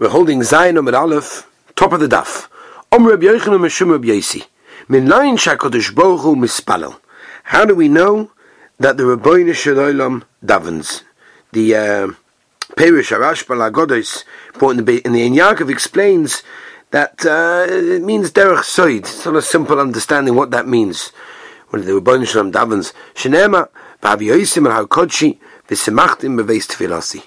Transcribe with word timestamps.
We're 0.00 0.08
holding 0.08 0.42
Zion 0.42 0.78
Amid 0.78 0.94
Aleph, 0.94 1.46
top 1.76 1.92
of 1.92 2.00
the 2.00 2.08
daf. 2.08 2.48
Om 2.90 3.06
Reb 3.06 3.20
Yochanan 3.20 3.60
Meshum 3.60 3.92
Reb 3.92 4.04
Yesi. 4.04 4.46
Min 4.88 5.06
Lain 5.06 5.36
Shakodesh 5.36 5.94
Baruch 5.94 6.38
Mispalel. 6.38 6.98
How 7.44 7.66
do 7.66 7.74
we 7.74 7.86
know 7.86 8.30
that 8.78 8.96
the 8.96 9.02
Rabbeinu 9.02 9.54
Shalom 9.54 10.24
davens? 10.42 11.02
The 11.52 11.76
uh, 11.76 12.06
Perish 12.78 13.10
Arash 13.10 13.44
Balagodos, 13.44 14.24
in 14.70 14.86
the 14.86 15.02
in 15.04 15.12
the 15.12 15.28
Yaakov 15.38 15.70
explains 15.70 16.44
that 16.92 17.26
uh, 17.26 17.66
it 17.68 18.02
means 18.02 18.30
derech 18.30 18.60
soid. 18.60 19.00
It's 19.00 19.26
not 19.26 19.36
a 19.36 19.42
simple 19.42 19.78
understanding 19.78 20.34
what 20.34 20.50
that 20.50 20.66
means. 20.66 21.08
When 21.68 21.84
the 21.84 21.92
Rabbeinu 21.92 22.26
Shalom 22.26 22.52
davens, 22.52 22.94
Shenema 23.14 23.68
Ba'av 24.02 24.20
Yosim 24.20 24.66
Al 24.66 24.86
HaKodshi 24.86 25.38
V'Semachtim 25.68 26.40
Beveis 26.40 26.66
Tfilasi. 26.66 27.22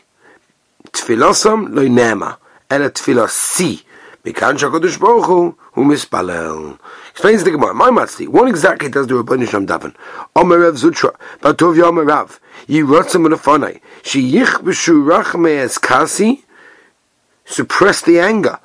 Tfilasam 0.92 1.70
Lo 1.76 1.84
Nema 1.84 2.38
el 2.82 2.92
tefillah 2.92 3.30
si. 3.30 3.84
Mikan 4.26 4.58
Shakadosh 4.58 4.98
Baruch 5.02 5.26
Hu, 5.26 5.58
who 5.74 5.84
mispalel. 5.84 6.80
Explains 7.12 7.44
the 7.44 7.52
Gemara. 7.52 7.74
My 7.74 7.90
Matzli, 7.90 8.26
what 8.26 8.48
exactly 8.48 8.88
does 8.88 9.08
the 9.08 9.16
Rabbi 9.16 9.36
Nisham 9.36 9.68
daven? 9.68 9.94
Omerev 10.34 10.78
Zutra, 10.78 11.14
Batov 11.42 11.76
Yomerev, 11.76 12.40
Yiratzim 12.68 13.28
Unafanai, 13.28 13.82
Sheyich 14.02 14.62
B'shu 14.64 15.04
Rachme 15.06 15.58
Es 15.58 15.78
Kasi, 15.78 16.46
suppress 17.44 18.02
the 18.02 18.20
anger. 18.20 18.60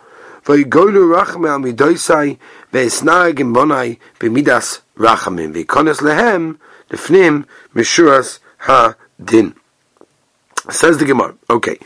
Vayigolu 0.45 1.13
Rachme 1.13 1.49
Al 1.51 1.59
Midoisai, 1.59 2.39
Ve'esnag 2.73 3.41
Im 3.41 3.53
Bonai, 3.53 3.99
B'midas 4.21 4.83
Rachamim, 4.97 5.53
Ve'ikones 5.53 6.01
Lehem, 6.03 6.59
Lefnim, 6.91 7.47
Mishuras 7.75 8.39
Ha 8.59 8.95
Din. 9.23 9.57
Says 10.71 10.99
the 10.99 11.05
Gemara. 11.05 11.35
Okay 11.51 11.79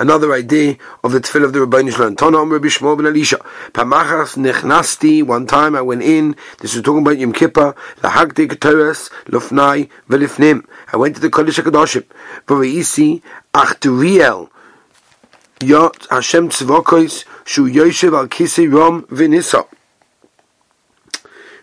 another 0.00 0.32
idea 0.32 0.76
of 1.04 1.12
the 1.12 1.20
tefillah 1.20 1.44
of 1.44 1.52
the 1.52 1.60
Rabbi 1.60 1.88
Shalom. 1.90 2.16
Tana 2.16 2.38
Rabbi 2.42 2.66
Shmuel 2.68 2.96
ben 2.96 3.06
Elisha. 3.06 3.36
Pamachas 3.72 4.36
nechnasti. 4.36 5.22
One 5.22 5.46
time 5.46 5.76
I 5.76 5.82
went 5.82 6.02
in. 6.02 6.34
This 6.58 6.74
is 6.74 6.82
talking 6.82 7.02
about 7.02 7.18
Yom 7.18 7.32
Kippur. 7.32 7.74
Lahagdi 7.98 8.48
keteres 8.48 9.10
lufnai 9.26 9.88
velifnim. 10.08 10.64
I 10.92 10.96
went 10.96 11.16
to 11.16 11.20
the 11.20 11.28
Kodesh 11.28 11.62
Hakadoshim. 11.62 12.04
V'reisi 12.46 13.22
achturiel. 13.54 14.50
Yot 15.62 16.06
Hashem 16.10 16.48
tzvokos 16.48 17.26
shu 17.44 17.68
yoshev 17.68 18.16
al 18.18 18.28
kisi 18.28 18.72
rom 18.72 19.02
v'nisa. 19.04 19.68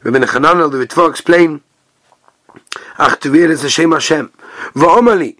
Rabbi 0.04 0.20
Nechanan 0.20 0.62
al 0.62 0.70
the 0.70 0.86
Ritva 0.86 1.10
explain. 1.10 1.62
Achturiel 2.98 3.50
is 3.50 3.64
Hashem 3.64 3.92
Hashem. 3.92 4.32
V'omali. 4.76 5.38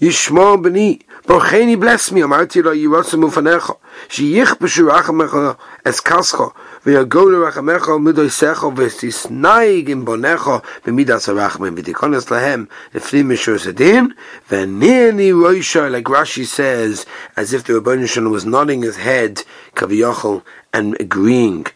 Yishmo 0.00 0.56
b'ni. 0.62 1.02
Borcheni 1.28 1.78
bless 1.78 2.10
me, 2.10 2.22
amarti 2.22 2.62
lo 2.64 2.72
yirosu 2.72 3.18
mufanecha, 3.20 3.76
sheyich 4.08 4.56
b'shu 4.56 4.88
rachamecha 4.88 5.58
es 5.84 6.00
kascha, 6.00 6.54
v'yagolu 6.86 7.44
rachamecha 7.44 8.00
midoi 8.00 8.30
secha, 8.30 8.74
v'stisnaig 8.74 9.90
im 9.90 10.06
bonecha, 10.06 10.64
b'midas 10.86 11.28
harachmem, 11.28 11.76
v'tikones 11.76 12.30
lahem, 12.30 12.66
lefnim 12.94 13.26
mishur 13.26 13.58
sedin, 13.60 14.14
v'nirni 14.48 15.34
roisha, 15.34 15.90
like 15.90 16.04
Rashi 16.04 16.46
says, 16.46 17.04
as 17.36 17.52
if 17.52 17.62
the 17.64 17.74
Rebbeinu 17.74 18.30
was 18.30 18.46
nodding 18.46 18.80
his 18.80 18.96
head, 18.96 19.44
kaviyachol, 19.74 20.42
and 20.72 20.98
agreeing. 20.98 21.66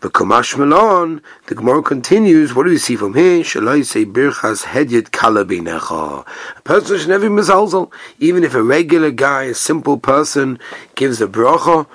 The 0.00 0.10
Kamash 0.10 0.56
Malon, 0.56 1.22
the 1.48 1.56
Gemara 1.56 1.82
continues, 1.82 2.54
what 2.54 2.62
do 2.62 2.70
we 2.70 2.78
see 2.78 2.94
from 2.94 3.14
here? 3.14 3.42
Shall 3.42 3.68
I 3.68 3.82
say 3.82 4.04
Birchas 4.04 4.62
Hedyet 4.62 5.10
Kalabinecha? 5.10 6.24
A 6.56 6.60
person 6.62 6.98
should 6.98 7.08
never 7.08 7.28
mizalzel. 7.28 7.90
Even 8.20 8.44
if 8.44 8.54
a 8.54 8.62
regular 8.62 9.10
guy, 9.10 9.42
a 9.44 9.54
simple 9.54 9.98
person, 9.98 10.60
gives 10.94 11.20
a 11.20 11.26
bracha, 11.26 11.88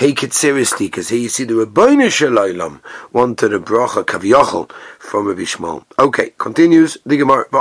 take 0.00 0.22
it 0.22 0.32
seriously, 0.32 0.86
because 0.86 1.10
here 1.10 1.18
you 1.18 1.28
see 1.28 1.44
the 1.44 1.52
Rabbeinu 1.52 2.10
Shalom 2.10 2.80
wanted 3.12 3.52
a 3.52 3.58
bracha 3.58 4.02
kaviyachol 4.02 4.72
from 4.98 5.28
Rabbi 5.28 5.42
Shmuel. 5.42 5.84
Okay, 5.98 6.32
continues 6.38 6.96
the 7.04 7.18
Gemara. 7.18 7.44
You 7.52 7.58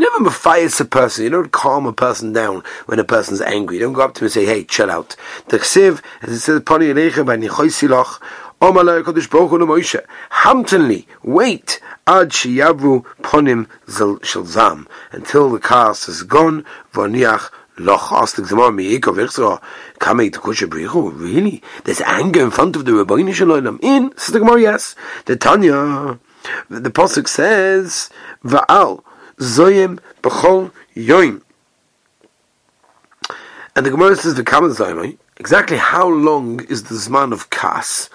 never 0.00 0.18
mafias 0.20 0.80
a 0.80 0.84
person. 0.84 1.24
You 1.24 1.30
don't 1.30 1.50
calm 1.50 1.86
a 1.86 1.92
person 1.92 2.32
down 2.32 2.62
when 2.86 3.00
a 3.00 3.04
person's 3.04 3.40
angry. 3.40 3.78
You 3.78 3.82
don't 3.82 3.94
go 3.94 4.02
up 4.02 4.14
to 4.14 4.20
him 4.20 4.26
and 4.26 4.32
say, 4.32 4.46
"Hey, 4.46 4.62
chill 4.62 4.88
out." 4.88 5.16
The 5.48 5.58
chsiv, 5.58 6.00
as 6.22 6.30
it 6.30 6.38
says, 6.38 6.60
Hamtenli, 10.44 11.06
wait, 11.24 11.80
ad 12.06 12.30
shiyavu 12.30 13.04
ponim 13.20 13.66
zam, 14.46 14.86
until 15.10 15.50
the 15.50 15.58
chaos 15.58 16.08
is 16.08 16.22
gone, 16.22 16.64
v'niach 16.94 17.50
loch 17.78 18.34
the 18.34 18.42
Gemara, 18.42 18.72
Me'ikov 18.72 19.16
Ichzra, 19.16 19.60
Kamei 19.98 20.30
Tekusha 20.30 20.68
Brichu, 20.68 21.18
really? 21.18 21.62
There's 21.84 22.00
anger 22.02 22.42
in 22.42 22.50
front 22.50 22.76
of 22.76 22.84
the 22.84 22.92
Rabbeinu 22.92 23.32
Shalom. 23.32 23.78
In, 23.82 24.16
says 24.16 24.32
the 24.32 24.38
Gemara, 24.38 24.60
yes. 24.60 24.94
The 25.26 25.36
Tanya, 25.36 26.18
the 26.68 26.90
Pasuk 26.90 27.28
says, 27.28 28.10
Va'al, 28.44 29.02
Zoyim 29.38 29.98
B'chol 30.22 30.72
Yoim. 30.94 31.42
And 33.76 33.86
the 33.86 33.90
Gemara 33.90 34.16
says, 34.16 34.34
V'kama 34.34 34.74
Zoyim, 34.74 35.18
exactly 35.36 35.76
how 35.76 36.08
long 36.08 36.64
is 36.66 36.84
the 36.84 36.94
Zman 36.94 37.32
of 37.32 37.50
Kas? 37.50 38.08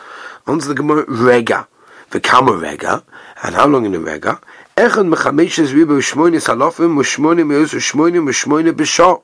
Answer 0.47 0.69
the 0.69 0.75
Gemara, 0.75 1.05
Rega. 1.07 1.67
V'kama 2.11 2.61
Rega. 2.61 3.03
And 3.43 3.55
how 3.55 3.67
long 3.67 3.85
in 3.85 3.91
the 3.91 3.99
Rega? 3.99 4.39
Echad 4.77 5.13
mechameshes 5.13 5.73
ribu 5.73 5.99
shmoyne 5.99 6.39
salofim, 6.39 6.95
mushmoyne 6.95 7.45
meus, 7.45 7.73
shmoyne, 7.73 8.23
mushmoyne 8.23 8.71
b'shah. 8.71 9.21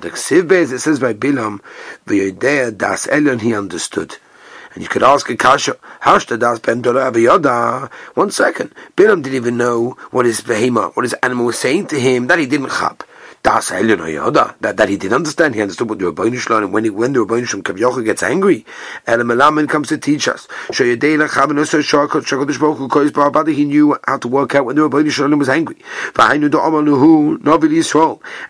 The 0.01 0.75
it 0.75 0.79
says 0.79 1.01
by 1.01 1.15
Bilam, 1.15 1.61
V'yodea 2.07 2.77
das 2.77 3.07
Elyon, 3.07 3.41
he 3.41 3.55
understood. 3.55 4.19
And 4.79 4.85
you 4.85 4.89
could 4.89 5.03
ask 5.03 5.29
a 5.29 5.37
kasha, 5.37 5.77
Hashta 6.03 6.39
das 6.39 6.61
ben 6.61 6.81
yoda. 6.83 7.91
One 8.15 8.31
second. 8.31 8.73
Bilam 8.97 9.25
didn't 9.25 9.35
even 9.35 9.57
know 9.57 9.97
what 10.13 10.25
his 10.25 10.41
behema, 10.41 10.95
what 10.95 11.03
his 11.03 11.15
animal 11.15 11.47
was 11.47 11.59
saying 11.59 11.89
to 11.89 11.99
him, 11.99 12.29
that 12.29 12.39
he 12.39 12.47
didn't 12.47 12.71
chap. 12.71 13.03
Das. 13.43 13.69
That, 13.69 14.75
that 14.77 14.89
he 14.89 14.97
didn't 14.97 15.15
understand. 15.15 15.55
He 15.55 15.63
understood 15.63 15.89
what 15.89 15.99
the 15.99 16.13
Rabbeinu 16.13 16.39
Shalom, 16.39 16.65
and 16.65 16.73
when, 16.73 16.85
he, 16.85 16.91
when 16.91 17.13
the 17.13 17.21
Rabbeinu 17.21 17.47
Shalom 17.47 17.63
Kavyocha 17.63 18.05
gets 18.05 18.23
angry, 18.23 18.67
Elam 19.07 19.29
Elamin 19.29 19.69
comes 19.69 19.89
to 19.89 19.99
teach 19.99 20.29
us. 20.29 20.49
He 20.77 20.97
knew 23.65 23.97
how 24.07 24.19
to 24.19 24.29
work 24.29 24.55
out 24.55 24.65
when 24.65 24.77
the 24.77 24.89
Rabbeinu 24.89 25.11
Shalom 25.11 25.39
was 25.39 25.49
angry. 25.49 25.77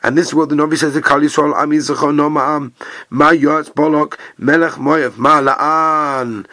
And 0.02 0.18
this 0.18 0.28
is 0.28 0.34
what 0.34 0.48
the 0.48 0.54
Navi 0.54 0.78
says 0.78 0.94
to 0.94 1.02
Kal 1.02 1.20
Yisrael, 1.20 1.56
Am 1.56 1.70
Yisachon 1.70 2.16
No 2.16 2.30
Ma'am, 2.30 2.74
Ma 3.10 3.30
Yotz 3.30 3.72
Bolok, 3.72 4.18
Melech 4.38 4.72
Moyev, 4.72 5.16
Ma 5.16 5.40
La'an 5.40 6.46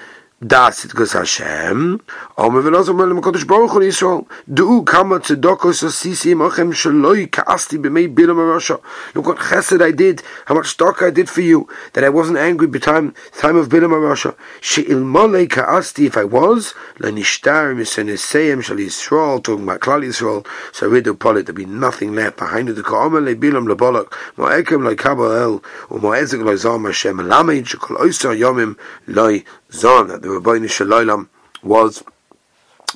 das 0.45 0.85
it 0.85 0.93
goes 0.93 1.13
Hashem 1.13 2.01
Omer 2.37 2.61
v'los 2.61 2.89
omer 2.89 3.07
lem 3.07 3.21
kodesh 3.21 3.47
baruch 3.47 3.71
hu 3.71 3.79
Yisrael 3.79 4.27
du 4.53 4.83
kama 4.83 5.19
tzedokos 5.19 5.83
asisi 5.83 6.33
imochem 6.35 6.73
shaloi 6.73 7.31
ka'asti 7.31 7.77
b'mei 7.77 8.13
bilam 8.13 8.37
arasha. 8.37 8.79
Look 9.13 9.27
what 9.27 9.37
chesed 9.37 9.81
I 9.81 9.91
did 9.91 10.21
how 10.45 10.55
much 10.55 10.67
stock 10.67 11.01
I 11.01 11.11
did 11.11 11.29
for 11.29 11.39
you 11.39 11.69
that 11.93 12.03
I 12.03 12.09
wasn't 12.09 12.37
angry 12.37 12.67
by 12.67 12.79
time 12.79 13.13
time 13.31 13.55
of 13.55 13.69
bilam 13.69 13.91
arasha. 13.91 14.35
She'ilmolei 14.59 15.49
ka'asti 15.49 16.07
if 16.07 16.17
I 16.17 16.25
was 16.25 16.73
lenishtar 16.99 17.73
miseneseyem 17.73 18.61
shal 18.61 18.75
Yisrael 18.75 19.41
talking 19.41 19.63
about 19.63 19.79
Klal 19.79 20.03
Yisrael. 20.03 20.45
So 20.73 20.89
ridu 20.91 21.17
polit 21.17 21.45
there'd 21.45 21.55
be 21.55 21.65
nothing 21.65 22.13
left 22.13 22.37
behind 22.37 22.67
it. 22.67 22.83
Ka'omer 22.83 23.21
le 23.21 23.35
bilam 23.35 23.65
lebolok 23.73 24.13
mo'ekem 24.35 24.83
le 24.83 24.97
kabel 24.97 25.31
el 25.31 25.63
u'mo'ezek 25.89 26.43
lo 26.43 26.55
zom 26.57 26.83
Hashem 26.83 27.17
lamein 27.17 27.63
shekol 27.63 27.97
oisar 27.97 28.37
yomim 28.37 28.77
loy 29.07 29.45
zon 29.75 30.07
that 30.07 30.21
the 30.21 30.29
Rabbeinu 30.29 30.69
Shalom 30.69 31.29
was 31.61 32.03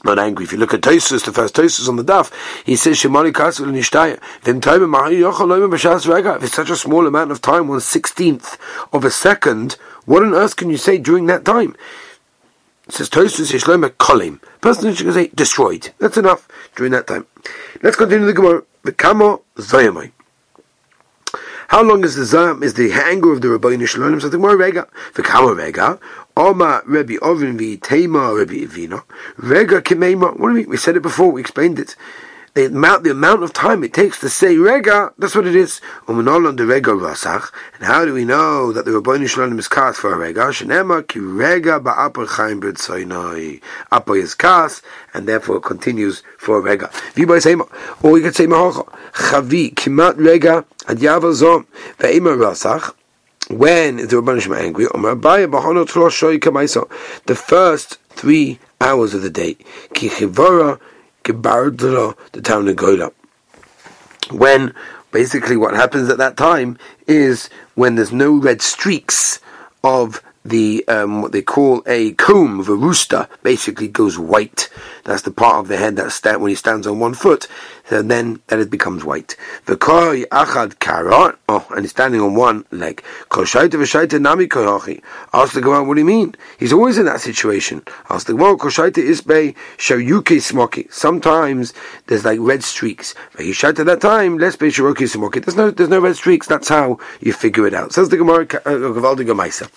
not 0.04 0.18
angry. 0.18 0.46
If 0.46 0.52
you 0.52 0.58
look 0.58 0.74
at 0.74 0.82
Tosus, 0.82 1.26
the 1.26 1.34
first 1.34 1.56
Tosus 1.56 1.90
on 1.90 1.98
the 1.98 2.04
daf, 2.04 2.32
he 2.66 2.76
says 2.76 2.98
Shemali 2.98 3.32
Kasul 3.32 3.68
Nishtaya. 3.68 4.20
Then 4.44 4.62
time 4.62 4.94
If 6.38 6.44
it's 6.44 6.54
such 6.54 6.70
a 6.70 6.76
small 6.76 7.06
amount 7.06 7.32
of 7.32 7.42
time, 7.42 7.68
one 7.68 7.82
sixteenth 7.82 8.58
of 8.94 9.04
a 9.04 9.12
second, 9.12 9.74
what 10.06 10.24
on 10.24 10.34
earth 10.34 10.56
can 10.56 10.70
you 10.70 10.78
say 10.78 10.98
during 10.98 11.26
that 11.26 11.44
time? 11.44 11.76
It 12.88 12.94
says 12.94 13.10
Tosus 13.10 13.52
Yishloma 13.52 13.90
Kolim. 13.90 14.42
Person 14.62 14.96
can 14.96 15.14
say 15.14 15.28
destroyed. 15.28 15.92
That's 16.00 16.18
enough 16.18 16.48
during 16.76 16.92
that 16.94 17.08
time. 17.08 17.28
Let's 17.84 17.98
continue 17.98 18.26
the 18.26 18.34
Gemara. 18.34 18.64
The 18.84 18.94
Kamo 18.94 19.44
Zayamai. 19.58 20.12
How 21.70 21.84
long 21.84 22.04
is 22.04 22.16
the 22.16 22.26
zam 22.26 22.64
is 22.64 22.74
the 22.74 22.92
anger 22.92 23.32
of 23.32 23.42
the 23.42 23.50
Rabbi 23.50 23.86
Shalom? 23.86 24.20
Something 24.20 24.42
more 24.42 24.58
rega, 24.58 24.88
the 25.14 25.22
kama 25.22 25.54
rega, 25.54 26.00
Oma 26.36 26.82
Rebbe 26.84 27.20
Ovin 27.20 27.60
vi 27.60 27.78
Tema 27.78 28.34
Rebbe 28.34 28.66
Ivina. 28.66 29.04
Rega 29.38 29.80
Kimema. 29.80 30.36
What 30.36 30.48
do 30.48 30.56
we? 30.56 30.66
We 30.66 30.78
said 30.78 30.98
it 30.98 31.04
before, 31.04 31.32
we 31.32 31.42
explained 31.42 31.78
it 31.78 31.96
the 32.54 32.66
amount 32.66 33.04
the 33.04 33.12
amount 33.12 33.44
of 33.44 33.54
time 33.54 33.84
it 33.84 33.94
takes 33.94 34.20
to 34.22 34.30
say 34.30 34.58
rega, 34.58 35.14
that's 35.18 35.36
what 35.36 35.46
it 35.46 35.56
is. 35.56 35.82
Umanolon 36.08 36.58
the 36.58 36.66
rega 36.66 36.92
rasach. 36.92 37.52
And 37.76 37.86
how 37.86 38.06
do 38.06 38.14
we 38.14 38.26
know 38.26 38.72
that 38.72 38.86
the 38.86 38.92
Rabbi 38.92 39.26
Shalom 39.26 39.58
is 39.60 39.68
cast 39.68 40.00
for 40.00 40.14
a 40.14 40.18
rega? 40.18 40.42
Shenema 40.42 41.08
ki 41.08 41.20
rega 41.20 41.80
ba'apar 41.80 42.28
chaim 42.28 42.62
b'tzoinoi. 42.62 43.62
Apo 43.92 44.14
is 44.14 44.36
cast, 44.36 44.84
and 45.14 45.28
therefore 45.28 45.60
continues 45.60 46.24
for 46.38 46.58
a 46.58 46.62
rega. 46.62 46.88
V'yibai 47.16 47.40
seima. 47.40 48.04
Or 48.04 48.12
we 48.12 48.22
could 48.22 48.36
say 48.36 48.48
mahocha. 48.48 48.86
Chavi 49.14 49.74
kimat 49.74 50.18
rega 50.18 50.66
ad 50.88 50.98
yavel 50.98 51.34
zom. 51.34 51.68
Ve'ima 51.98 52.36
rasach. 52.38 52.94
When 53.50 53.98
the 53.98 54.06
Rabban 54.06 54.40
Shem 54.40 54.54
angry, 54.54 54.86
the 57.26 57.36
first 57.36 57.98
three 58.12 58.60
hours 58.80 59.14
of 59.16 59.24
the 59.24 59.30
day, 59.32 59.58
ki 59.96 60.10
chivara 60.10 60.80
the 61.24 62.42
town 62.42 62.68
of 62.68 62.76
Gola. 62.76 63.12
When 64.32 64.74
basically 65.12 65.58
what 65.58 65.74
happens 65.74 66.10
at 66.10 66.18
that 66.18 66.38
time 66.38 66.78
is 67.08 67.50
when 67.76 67.96
there's 67.96 68.12
no 68.12 68.36
red 68.36 68.62
streaks 68.62 69.40
of 69.84 70.22
the 70.46 70.88
um, 70.88 71.22
what 71.22 71.32
they 71.32 71.42
call 71.42 71.84
a 71.86 72.14
comb 72.14 72.60
of 72.60 72.70
a 72.70 72.76
rooster 72.76 73.28
basically 73.44 73.88
goes 73.88 74.18
white. 74.18 74.70
That's 75.06 75.24
the 75.24 75.32
part 75.32 75.56
of 75.56 75.68
the 75.68 75.78
head 75.78 75.96
that 75.96 76.12
sta- 76.12 76.38
when 76.38 76.50
he 76.50 76.56
stands 76.56 76.88
on 76.88 77.00
one 77.00 77.14
foot, 77.14 77.48
and 77.90 78.10
then 78.10 78.40
then 78.48 78.60
it 78.60 78.70
becomes 78.70 79.04
white. 79.04 79.36
V'koi 79.66 80.26
achad 80.28 80.80
karat. 80.80 81.38
Oh, 81.48 81.66
and 81.72 81.82
he's 81.82 81.92
standing 81.92 82.22
on 82.22 82.36
one 82.36 82.66
leg. 82.72 83.04
Koshaita 83.30 83.72
v'shaita 83.72 84.22
nami 84.22 84.48
koyachi. 84.48 85.02
Ask 85.34 85.54
the 85.54 85.62
Gemara, 85.62 85.84
what 85.84 85.96
do 85.96 86.02
you 86.02 86.06
mean? 86.06 86.36
He's 86.58 86.74
always 86.74 86.98
in 86.98 87.06
that 87.06 87.22
situation. 87.22 87.84
Ask 88.10 88.28
the 88.28 88.34
Gemara, 88.34 88.58
koshaita 88.58 89.04
isbei 89.04 89.56
shoyuke 89.78 90.38
smoki. 90.38 90.92
Sometimes 90.92 91.74
there's 92.08 92.26
like 92.26 92.40
red 92.42 92.64
streaks. 92.64 93.16
V'hishaita 93.36 93.86
that 93.86 94.02
time, 94.02 94.38
let's 94.38 94.56
be 94.56 94.68
shiroki 94.68 95.08
smoki. 95.08 95.44
There's 95.44 95.58
no 95.58 95.72
there's 95.72 95.90
no 95.90 96.00
red 96.00 96.16
streaks. 96.16 96.48
That's 96.48 96.70
how 96.70 97.00
you 97.20 97.34
figure 97.34 97.66
it 97.66 97.74
out. 97.74 97.94
Says 97.94 98.10
the 98.10 98.18
Gemara, 98.18 98.42
uh, 98.42 98.46
Gavaldi 98.46 99.26
Gemaisa. 99.26 99.70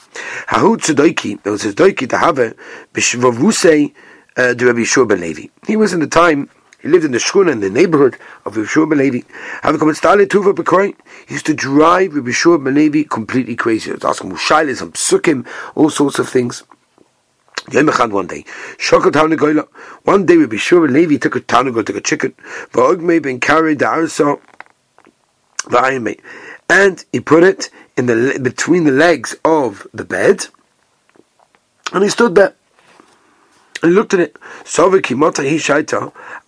Hahu 0.49 0.77
tzedoiki. 0.77 1.43
There 1.43 1.53
was 1.53 1.65
a 1.65 1.73
doiki 1.73 2.09
to 2.11 2.19
have 2.19 2.39
it. 2.39 2.57
B'shvavusei 2.95 3.93
uh, 4.37 4.55
the 4.55 4.67
Rabbi 4.67 4.85
Shua 4.85 5.07
ben 5.07 5.21
Levi. 5.21 5.49
He 5.67 5.77
was 5.77 5.93
in 5.93 6.01
the 6.01 6.07
time 6.07 6.49
he 6.83 6.89
lived 6.89 7.05
in 7.05 7.13
the 7.13 7.19
shkuna 7.19 7.53
in 7.53 7.61
the 7.61 7.71
neighborhood 7.71 8.17
of 8.45 8.57
Rabbi 8.57 8.67
Shua 8.67 8.87
ben 8.87 8.99
Levi. 8.99 9.21
He 11.27 11.35
used 11.35 11.47
to 11.47 11.55
drive 11.55 12.15
Rabbi 12.15 12.33
Shua 12.33 12.59
ben 12.59 12.75
Levi 12.75 13.05
completely 13.05 13.55
crazy. 13.55 13.91
He 13.91 13.95
was 13.95 14.05
asking 14.05 14.31
him 14.31 14.37
shailas, 14.37 14.79
some 14.79 14.93
psukim, 14.93 15.47
all 15.77 15.91
sorts 15.91 16.19
of 16.19 16.29
things. 16.29 16.65
One 17.73 18.27
day, 18.27 18.45
one 20.03 20.27
day 20.27 20.37
Rabbi 20.37 20.57
Shua 20.57 20.87
ben 20.87 20.93
Levi 20.93 21.19
took 21.19 21.37
a 21.37 21.41
tanago, 21.41 21.87
took 21.87 21.97
a 21.97 22.01
chicken, 22.01 22.35
been 22.73 23.39
carried 23.39 23.79
the 23.79 23.85
arsa, 23.85 24.41
and 26.69 27.05
he 27.13 27.21
put 27.21 27.45
it 27.45 27.71
in 27.97 28.07
the 28.07 28.41
between 28.43 28.83
the 28.83 28.91
legs 28.91 29.37
of 29.45 29.87
the 29.95 30.05
bed, 30.05 30.47
and 31.93 32.03
he 32.03 32.09
stood 32.09 32.35
there. 32.35 32.57
And 33.83 33.95
looked 33.95 34.15
at 34.15 34.21
it. 34.21 34.37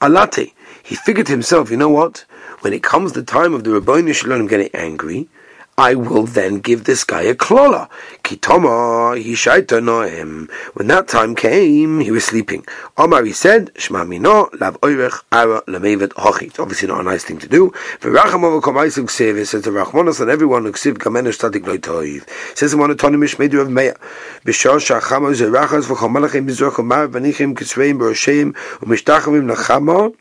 Alate. 0.00 0.52
He 0.82 0.94
figured 0.94 1.26
to 1.26 1.32
himself, 1.32 1.70
you 1.70 1.76
know 1.76 1.88
what? 1.88 2.24
When 2.60 2.72
it 2.72 2.82
comes 2.82 3.12
the 3.12 3.22
time 3.22 3.54
of 3.54 3.64
the 3.64 3.72
Rabbi 3.72 4.12
Shalom 4.12 4.46
getting 4.46 4.70
angry, 4.74 5.28
I 5.76 5.96
will 5.96 6.24
then 6.24 6.60
give 6.60 6.84
this 6.84 7.02
guy 7.02 7.22
a 7.22 7.34
klola. 7.34 7.88
Kitoma 8.22 9.20
hishaita 9.20 9.82
noem. 9.82 10.48
When 10.74 10.86
that 10.86 11.08
time 11.08 11.34
came, 11.34 11.98
he 11.98 12.12
was 12.12 12.24
sleeping. 12.24 12.64
Omar 12.96 13.24
he 13.24 13.32
said, 13.32 13.74
Shma 13.74 14.06
mino 14.06 14.50
lav 14.60 14.80
oirech 14.82 15.24
ara 15.32 15.62
lamevet 15.62 16.10
hochi. 16.10 16.42
It's 16.42 16.60
obviously 16.60 16.86
not 16.86 17.00
a 17.00 17.02
nice 17.02 17.24
thing 17.24 17.38
to 17.38 17.48
do. 17.48 17.72
V'racham 18.00 18.44
over 18.44 18.60
komaisuk 18.60 19.10
sev. 19.10 19.36
It 19.36 19.46
says 19.46 19.62
the 19.62 19.70
rachmanos 19.70 20.20
and 20.20 20.30
everyone 20.30 20.64
who 20.64 20.70
ksiv 20.70 20.98
kamenish 20.98 21.40
tadik 21.40 21.66
loy 21.66 21.78
toiv. 21.78 22.28
Says 22.56 22.70
the 22.70 22.76
one 22.76 22.92
autonomous 22.92 23.34
medu 23.34 23.60
of 23.60 23.66
meya. 23.66 23.96
B'shor 24.44 24.78
shachamo 24.78 25.34
zerachas 25.34 25.86
v'chomalachim 25.86 26.48
mizrach 26.48 26.78
umar 26.78 27.08
v'nichim 27.08 27.56
kitzveim 27.56 27.98
b'rosheim 27.98 28.52
u'mishtachavim 28.80 29.52
nachamo 29.52 30.14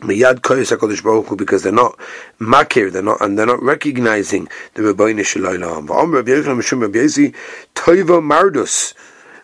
Miyad 0.00 0.40
koyes 0.40 1.02
Baruch 1.02 1.36
because 1.36 1.62
they're 1.62 1.72
not 1.72 1.98
makir, 2.40 2.92
they're 2.92 3.02
not, 3.02 3.20
and 3.20 3.38
they're 3.38 3.46
not 3.46 3.62
recognizing 3.62 4.48
the 4.74 4.82
Rabbeinu 4.82 5.24
Shalom. 5.24 5.88
Va'om 5.88 6.12
Rabbi 6.12 6.30
Yochanan 6.30 6.58
Mishum 6.58 6.82
Rabbi 6.82 6.98
Yezi 6.98 7.34
Toiva 7.74 8.20
Mardus, 8.22 8.94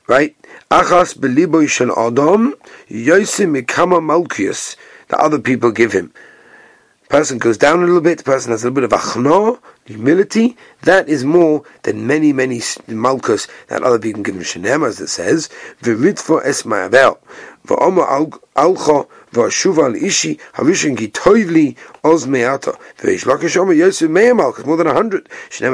right? 0.06 0.36
Achas 0.70 1.16
beliboy 1.16 1.68
shel 1.68 1.90
Adam 1.98 2.54
Yosim 2.88 3.60
Mikama 3.60 4.00
Malkius 4.00 4.76
that 5.08 5.20
other 5.20 5.38
people 5.38 5.70
give 5.70 5.92
him. 5.92 6.12
Person 7.08 7.38
goes 7.38 7.58
down 7.58 7.82
a 7.82 7.86
little 7.86 8.00
bit. 8.00 8.18
The 8.18 8.24
person 8.24 8.52
has 8.52 8.62
a 8.62 8.70
little 8.70 8.82
bit 8.82 8.84
of 8.84 9.00
achno, 9.00 9.58
humility. 9.84 10.56
That 10.82 11.08
is 11.08 11.24
more 11.24 11.64
than 11.82 12.06
many, 12.06 12.32
many 12.32 12.60
malchus 12.86 13.48
that 13.66 13.82
other 13.82 13.98
people 13.98 14.22
give 14.22 14.36
him. 14.36 14.42
Shenem, 14.42 14.86
as 14.86 15.00
it 15.00 15.08
says, 15.08 15.48
v'ritfo 15.82 16.40
es 16.44 16.62
ma'avel, 16.62 17.18
v'omo 17.66 18.30
alcha 18.54 19.08
v'ashuva 19.32 19.84
al 19.84 19.96
ishi 19.96 20.38
havishin 20.54 20.96
ki 20.96 21.76
oz 22.04 22.26
me'ata 22.26 22.76
more 24.66 24.76
than 24.76 24.86
a 24.86 24.94
hundred. 24.94 25.28
Gar 25.58 25.70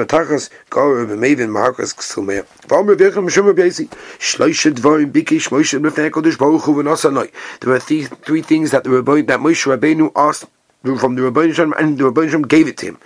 mishum 2.84 3.54
b'yesi, 3.54 3.88
shloisha 4.18 4.72
dvarim 4.72 5.12
b'fnei 5.12 6.38
baruch 6.38 6.62
hu. 6.62 6.82
There 7.60 7.70
were 7.70 7.80
three 7.80 8.42
things 8.42 8.70
that 8.70 8.84
the 8.84 8.90
Rabbi, 8.90 9.22
that 9.22 9.40
Moshe 9.40 9.66
Rabbeinu 9.66 10.12
asked 10.14 10.46
from 11.00 11.14
the 11.14 11.22
Rabbi 11.22 11.52
Shalom, 11.52 11.74
and 11.78 11.98
the 11.98 12.04
Rabbi 12.04 12.26
Shalom 12.26 12.42
gave 12.42 12.68
it 12.68 12.76
to 12.78 12.86
him. 12.86 12.98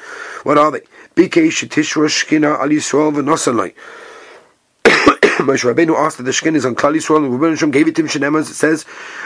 What 0.43 0.59
are 0.59 0.71
they? 0.71 0.83
Shkina 1.17 2.59
Al 2.59 2.69
Yisrael. 2.69 3.73
Moshe 5.45 5.73
Rabbeinu 5.73 5.97
asked 5.97 6.19
that 6.19 6.25
the 6.25 6.31
Shkin 6.31 6.55
is 6.55 6.65
on 6.65 6.75
Klal 6.75 6.95
Yisrael, 6.95 7.25
and 7.25 7.41
Rabbi 7.41 7.55
Shalom 7.55 7.71
gave 7.71 7.89
it 7.89 7.97
to 7.97 8.03
him. 8.03 8.09
Shenem, 8.09 8.41
it 8.41 8.47
says, 8.47 8.85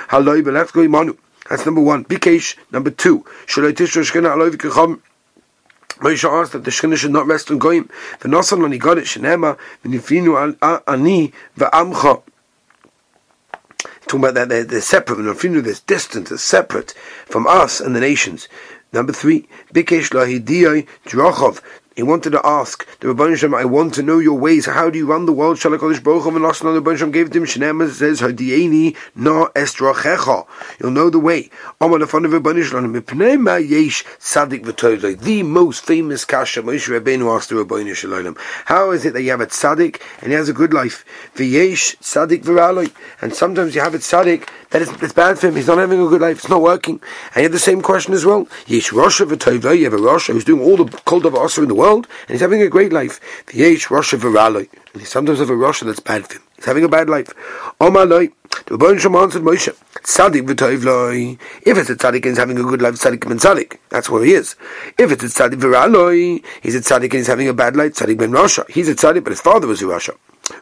Haloi 0.08 0.42
Belefko 0.42 0.86
Imanu. 0.86 1.16
That's 1.48 1.64
number 1.66 1.80
one. 1.80 2.04
Bikesh, 2.04 2.56
number 2.70 2.90
two. 2.90 3.24
Shaloi 3.46 3.72
Tishra 3.72 4.02
Shkina 4.02 4.34
Aloi 4.34 4.50
V'Kecham. 4.50 5.00
Moshe 5.98 6.24
asked 6.28 6.52
that 6.52 6.64
the 6.64 6.70
Shekhinah 6.70 6.96
should 6.96 7.12
not 7.12 7.26
rest 7.26 7.50
on 7.50 7.58
Goyim. 7.58 7.88
V'Nosan, 8.20 8.62
when 8.62 8.72
he 8.72 8.78
got 8.78 8.98
it, 8.98 9.04
Shenema, 9.04 9.58
V'Nifinu 9.84 10.56
Ani 10.86 11.32
V'Amcha 11.56 12.22
talking 14.06 14.20
about 14.20 14.34
that 14.34 14.68
they're, 14.68 14.80
separate, 14.80 15.16
they're 15.22 15.34
separate, 15.74 16.26
they're 16.26 16.38
separate 16.38 16.92
from 17.26 17.46
us 17.46 17.80
and 17.80 17.96
the 17.96 18.00
nations. 18.00 18.48
Number 18.92 19.12
three, 19.12 19.48
Bikesh 19.72 20.10
Lahidiyai 20.10 20.86
Drachov, 21.06 21.60
he 21.96 22.02
wanted 22.02 22.30
to 22.30 22.44
ask 22.44 22.84
the 22.98 23.06
Rabban 23.06 23.54
I 23.54 23.64
want 23.64 23.94
to 23.94 24.02
know 24.02 24.18
your 24.18 24.36
ways. 24.36 24.66
How 24.66 24.90
do 24.90 24.98
you 24.98 25.06
run 25.06 25.26
the 25.26 25.32
world? 25.32 25.58
Shalakolish 25.58 26.02
Baruch 26.02 26.26
and 26.26 26.38
Lashon 26.38 26.74
the 26.74 26.80
Rabban 26.80 26.98
Shem 26.98 27.12
gave 27.12 27.32
him. 27.32 27.44
Shneema 27.44 27.88
says, 27.88 28.20
Hadieni 28.20 28.96
na 29.14 29.46
estrachecha. 29.50 30.44
You'll 30.80 30.90
know 30.90 31.08
the 31.08 31.20
way. 31.20 31.50
Amar 31.80 32.02
of 32.02 32.10
Rabban 32.10 33.40
ma 33.40 33.54
yesh 33.54 34.04
sadik 34.18 34.64
v'toydoi. 34.64 35.20
The 35.20 35.44
most 35.44 35.84
famous 35.84 36.24
kasha 36.24 36.62
Moshe 36.62 36.88
Rabbeinu 36.88 37.32
asked 37.32 37.50
the 37.50 37.54
Rabban 37.54 37.94
Shalom. 37.94 38.36
How 38.64 38.90
is 38.90 39.04
it 39.04 39.12
that 39.12 39.22
you 39.22 39.30
have 39.30 39.40
a 39.40 39.46
tzaddik 39.46 40.00
and 40.20 40.32
he 40.32 40.34
has 40.34 40.48
a 40.48 40.52
good 40.52 40.74
life? 40.74 41.04
V'yesh 41.36 42.02
sadik 42.02 42.42
v'raloi. 42.42 42.92
And 43.20 43.32
sometimes 43.32 43.76
you 43.76 43.80
have 43.82 43.94
a 43.94 43.98
tzaddik 43.98 44.48
that 44.70 44.82
it's, 44.82 44.90
it's 45.00 45.12
bad 45.12 45.38
for 45.38 45.46
him. 45.46 45.54
He's 45.54 45.68
not 45.68 45.78
having 45.78 46.04
a 46.04 46.08
good 46.08 46.22
life. 46.22 46.38
It's 46.38 46.48
not 46.48 46.60
working. 46.60 47.00
And 47.34 47.36
you 47.36 47.42
have 47.42 47.52
the 47.52 47.60
same 47.60 47.82
question 47.82 48.14
as 48.14 48.26
well. 48.26 48.48
Yesh 48.66 48.90
Rasha 48.90 49.30
v'toydoi. 49.30 49.78
You 49.78 49.84
have 49.84 49.94
a 49.94 49.98
Rasha 49.98 50.32
who's 50.32 50.44
doing 50.44 50.60
all 50.60 50.76
the 50.76 50.90
cult 51.02 51.24
of 51.24 51.36
Asa 51.36 51.62
in 51.62 51.68
the 51.68 51.74
world 51.74 51.83
world, 51.84 52.08
and 52.22 52.30
he's 52.30 52.40
having 52.40 52.62
a 52.62 52.68
great 52.68 52.92
life. 52.92 53.20
The 53.48 53.62
age 53.62 53.90
Russia 53.90 54.16
viraloi, 54.16 54.68
and 54.92 55.00
he 55.02 55.06
sometimes 55.06 55.38
have 55.38 55.50
a 55.50 55.56
Russia 55.56 55.84
that's 55.84 56.00
bad 56.00 56.26
for 56.26 56.34
him. 56.34 56.42
He's 56.56 56.64
having 56.64 56.84
a 56.84 56.88
bad 56.88 57.10
life. 57.10 57.28
Omaloi, 57.80 58.32
the 58.66 58.78
Rebbeinu 58.78 59.00
Shem 59.00 59.14
answered 59.16 59.42
Moshe, 59.42 59.74
Tzadik 60.02 60.46
v'toivloi. 60.46 61.38
If 61.62 61.76
it's 61.78 61.90
a 61.90 61.96
tzaddik 61.96 62.16
and 62.16 62.32
he's 62.32 62.38
having 62.38 62.58
a 62.58 62.62
good 62.62 62.80
life, 62.80 62.94
tzaddik 62.94 63.28
ben 63.28 63.38
tzaddik. 63.38 63.78
That's 63.90 64.08
where 64.08 64.24
he 64.24 64.32
is. 64.32 64.56
If 64.96 65.12
it's 65.12 65.24
a 65.24 65.26
tzaddik 65.26 65.60
viraloi, 65.60 66.44
he's 66.62 66.74
a 66.74 66.80
tzaddik 66.80 67.04
and 67.04 67.14
he's 67.14 67.26
having 67.26 67.48
a 67.48 67.54
bad 67.54 67.76
life, 67.76 67.92
tzaddik 67.94 68.18
ben 68.18 68.32
Russia. 68.32 68.64
He's 68.68 68.88
a 68.88 68.94
tzaddik, 68.94 69.24
but 69.24 69.32
his 69.32 69.40
father 69.40 69.66
was 69.66 69.82
a 69.82 69.86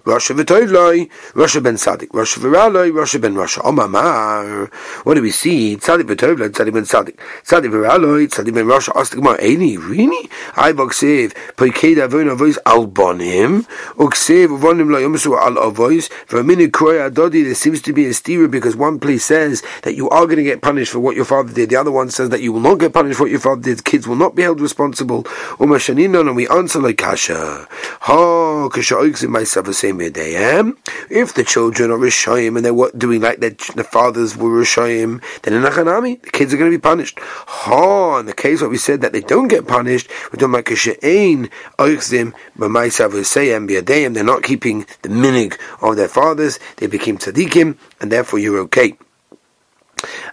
Russia. 0.04 0.34
V'toivloi, 0.34 1.08
Rasha 1.34 1.62
ben 1.62 1.76
Tzaddik, 1.76 2.08
Rasha 2.08 2.38
v'raloi, 2.38 2.90
Rasha 2.92 3.20
ben 3.20 3.34
Rasha. 3.34 3.62
Omamar. 3.64 4.68
What 5.04 5.14
do 5.14 5.22
we 5.22 5.30
see? 5.30 5.76
Tzaddik 5.76 6.04
v'toivloi, 6.04 6.50
Tzaddik 6.50 6.74
ben 6.74 6.84
Sadik, 6.84 7.18
Tzaddik 7.44 7.70
v'raloi, 7.70 8.28
Tzaddik 8.28 8.54
ben 8.54 8.66
the 9.12 9.16
Gemara, 9.16 9.38
Eini, 9.38 9.78
really? 9.78 10.30
I 10.56 10.72
boksiv, 10.72 11.32
poiked 11.56 11.98
avon 11.98 12.28
avois 12.28 12.58
al 12.66 12.86
bonim, 12.86 13.66
uksiv 13.96 14.48
uvonim 14.48 14.90
lo 14.90 14.98
yomusu 14.98 15.38
al 15.38 15.54
avois, 15.54 16.08
v'amini 16.28 16.70
kroy 16.70 17.08
adodi, 17.08 17.44
there 17.44 17.54
seems 17.54 17.82
to 17.82 17.92
be 17.92 18.06
a 18.06 18.14
steer 18.14 18.48
because 18.48 18.76
one 18.76 18.98
place 18.98 19.24
says 19.24 19.62
that 19.82 19.94
you 19.94 20.08
are 20.10 20.26
going 20.26 20.36
to 20.36 20.42
get 20.42 20.62
punished 20.62 20.92
for 20.92 21.00
what 21.00 21.16
your 21.16 21.24
father 21.24 21.52
did, 21.52 21.70
the 21.70 21.76
other 21.76 21.90
one 21.90 22.10
says 22.10 22.30
that 22.30 22.40
you 22.40 22.52
will 22.52 22.60
not 22.60 22.76
get 22.76 22.92
punished 22.92 23.18
for 23.18 23.24
what 23.24 23.30
your 23.30 23.40
father 23.40 23.62
did, 23.62 23.84
kids 23.84 24.06
will 24.06 24.16
not 24.16 24.34
be 24.34 24.42
held 24.42 24.60
responsible. 24.60 25.24
Umashanino, 25.58 26.20
and 26.20 26.36
we 26.36 26.48
answer 26.48 26.80
like 26.80 26.98
kasha. 26.98 27.66
Ha, 28.00 28.68
kasha 28.68 28.94
oiksim 28.94 29.28
myself, 29.28 29.66
If 30.00 31.34
the 31.34 31.44
children 31.44 31.90
are 31.90 31.98
Rishayim 31.98 32.56
and 32.56 32.64
they're 32.64 32.90
doing 32.98 33.20
like 33.20 33.40
their, 33.40 33.50
the 33.50 33.84
fathers 33.84 34.36
were 34.36 34.50
Rishayim, 34.50 35.22
then 35.42 35.54
in 35.54 35.62
Achanami, 35.62 36.20
the 36.22 36.30
kids 36.30 36.52
are 36.52 36.56
going 36.56 36.70
to 36.70 36.76
be 36.76 36.80
punished. 36.80 37.18
Ha, 37.20 38.18
in 38.18 38.26
the 38.26 38.32
case 38.32 38.60
where 38.60 38.70
we 38.70 38.78
said 38.78 39.00
that 39.02 39.12
they 39.12 39.20
don't 39.20 39.48
get 39.48 39.66
punished, 39.66 40.08
we're 40.32 40.38
talking 40.38 40.54
about 40.54 40.64
Kishain, 40.64 41.50
Oichzim, 41.78 42.32
B'maisav 42.58 43.10
Husayim, 43.10 43.68
Biadayim, 43.68 44.14
they're 44.14 44.24
not 44.24 44.42
keeping 44.42 44.86
the 45.02 45.08
minig 45.08 45.58
of 45.80 45.96
their 45.96 46.08
fathers, 46.08 46.58
they 46.76 46.86
became 46.86 47.18
tzaddikim, 47.18 47.76
and 48.00 48.12
therefore 48.12 48.38
you're 48.38 48.58
okay. 48.60 48.96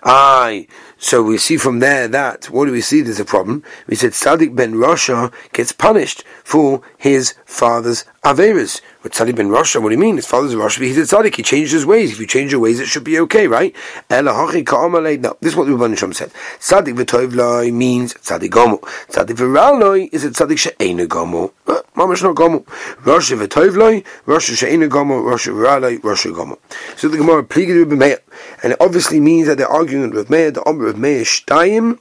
Aye. 0.04 0.68
So 1.02 1.24
we 1.24 1.38
see 1.38 1.56
from 1.56 1.80
there 1.80 2.10
that, 2.10 2.50
what 2.50 2.66
do 2.66 2.74
we 2.74 2.82
see? 2.82 3.02
There's 3.02 3.22
a 3.22 3.26
problem. 3.26 3.64
We 3.88 3.96
said 3.96 4.12
Tzaddik 4.12 4.54
ben 4.54 4.74
Rasha 4.74 5.32
gets 5.54 5.72
punished 5.72 6.26
for 6.44 6.82
his 6.98 7.36
father's 7.46 8.04
Averas. 8.22 8.82
With 9.02 9.14
Tzaddik 9.14 9.38
ben 9.38 9.48
Rasha, 9.48 9.82
what 9.82 9.90
do 9.90 9.96
you 9.96 10.02
mean? 10.02 10.18
His 10.18 10.28
father's 10.28 10.56
Rasha, 10.56 10.80
he's 10.80 10.98
a 10.98 11.04
Tzaddik, 11.04 11.36
he 11.36 11.44
changed 11.44 11.72
his 11.72 11.86
ways. 11.86 12.12
If 12.12 12.20
you 12.20 12.28
change 12.28 12.52
your 12.52 12.60
ways, 12.60 12.82
it 12.82 12.88
should 12.88 13.06
be 13.06 13.18
okay, 13.22 13.48
right? 13.48 13.74
No, 14.10 14.22
this 14.22 15.54
is 15.54 15.56
what 15.56 15.68
the 15.68 15.74
Rabban 15.74 15.98
Shem 15.98 16.12
said. 16.12 16.32
Tzaddik 16.60 16.96
v'toivloi 16.96 17.72
means 17.72 18.14
Tzaddik 18.16 18.50
gomo. 18.50 18.82
Tzaddik 19.08 19.38
v'raloi 19.38 20.10
is 20.12 20.26
a 20.26 20.32
Tzaddik 20.32 20.60
she'ena 20.60 21.06
gomo. 21.06 21.54
Uh, 21.66 21.82
mamash 21.96 22.24
no 22.24 22.34
gomo. 22.34 22.66
Rasha 23.04 23.38
v'toivloi, 23.38 24.04
Rasha 24.26 24.58
she'ena 24.58 24.90
gomo, 24.90 25.24
Rasha 25.24 25.54
v'raloi, 25.54 26.02
Rasha 26.02 26.34
gomo. 26.36 26.58
So 26.98 27.08
the 27.08 27.16
Gemara 27.16 27.46
pleaded 27.46 27.88
with 27.88 27.98
Meir. 27.98 28.20
And 28.64 28.74
it 28.74 28.78
obviously 28.82 29.20
means 29.20 29.48
that 29.48 29.58
they're 29.58 29.68
arguing 29.68 30.10
with 30.12 30.30
Meir, 30.30 30.52
the 30.52 30.68
Omer 30.68 30.88
of 30.88 30.98
Meir 30.98 31.24
Shtayim, 31.24 32.00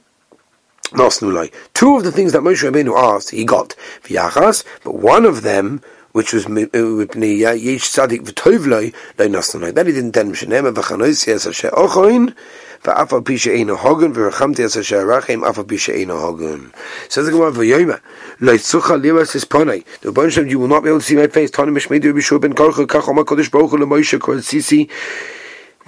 Two 0.91 1.97
of 1.97 2.03
the 2.03 2.11
things 2.11 2.33
that 2.33 2.41
Moshe 2.41 2.69
Rabbeinu 2.69 2.97
asked, 2.97 3.29
he 3.29 3.45
got. 3.45 3.75
V'yachas, 4.03 4.63
but 4.83 4.95
one 4.95 5.23
of 5.23 5.43
them 5.43 5.81
which 6.11 6.33
was 6.33 6.47
uh, 6.47 6.49
Yesh 6.49 6.65
Tzadik 6.65 8.21
V'Tovloi 8.21 8.93
Lo 9.19 9.27
Nasnoi. 9.27 9.73
That 9.73 9.85
he 9.85 9.93
didn't 9.93 10.13
tell 10.13 10.25
him 10.25 10.33
Shenema 10.33 10.73
V'Chanoisi 10.73 11.27
Es 11.27 11.45
Asher 11.45 11.69
Ochoin 11.69 12.35
V'Af 12.81 13.09
Pisha 13.23 13.55
Eino 13.55 13.77
Hogun 13.77 14.15
V'Rachamti 14.15 14.61
Es 14.61 14.75
Asher 14.75 15.05
Rachem 15.05 15.47
Af 15.47 15.57
Pisha 15.57 15.93
Eino 15.93 16.19
Hogun. 16.19 16.73
Says 17.07 17.27
the 17.27 17.31
Gemara 17.31 17.51
V'Yoyma 17.51 18.01
Lo 18.39 18.55
Tzucha 18.55 18.99
Liras 18.99 19.35
Es. 19.35 19.45
The 19.45 20.11
Rebbeinu 20.11 20.31
Shem, 20.31 20.47
you 20.47 20.57
will 20.57 20.67
not 20.67 20.81
be 20.81 20.89
able 20.89 20.99
to 20.99 21.05
see 21.05 21.15
my 21.15 21.27
face. 21.27 21.51
Tani 21.51 21.71
Mishmei 21.71 22.03
Rabbi 22.03 22.47
Ben 22.47 22.55
Korcha 22.55 22.87
Kach 22.87 23.07
Oma 23.07 23.23
Baruch 23.23 23.69
Hu 23.69 23.77
L'Moshe 23.77 24.19
Kol 24.19 24.37
Sisi 24.37 24.89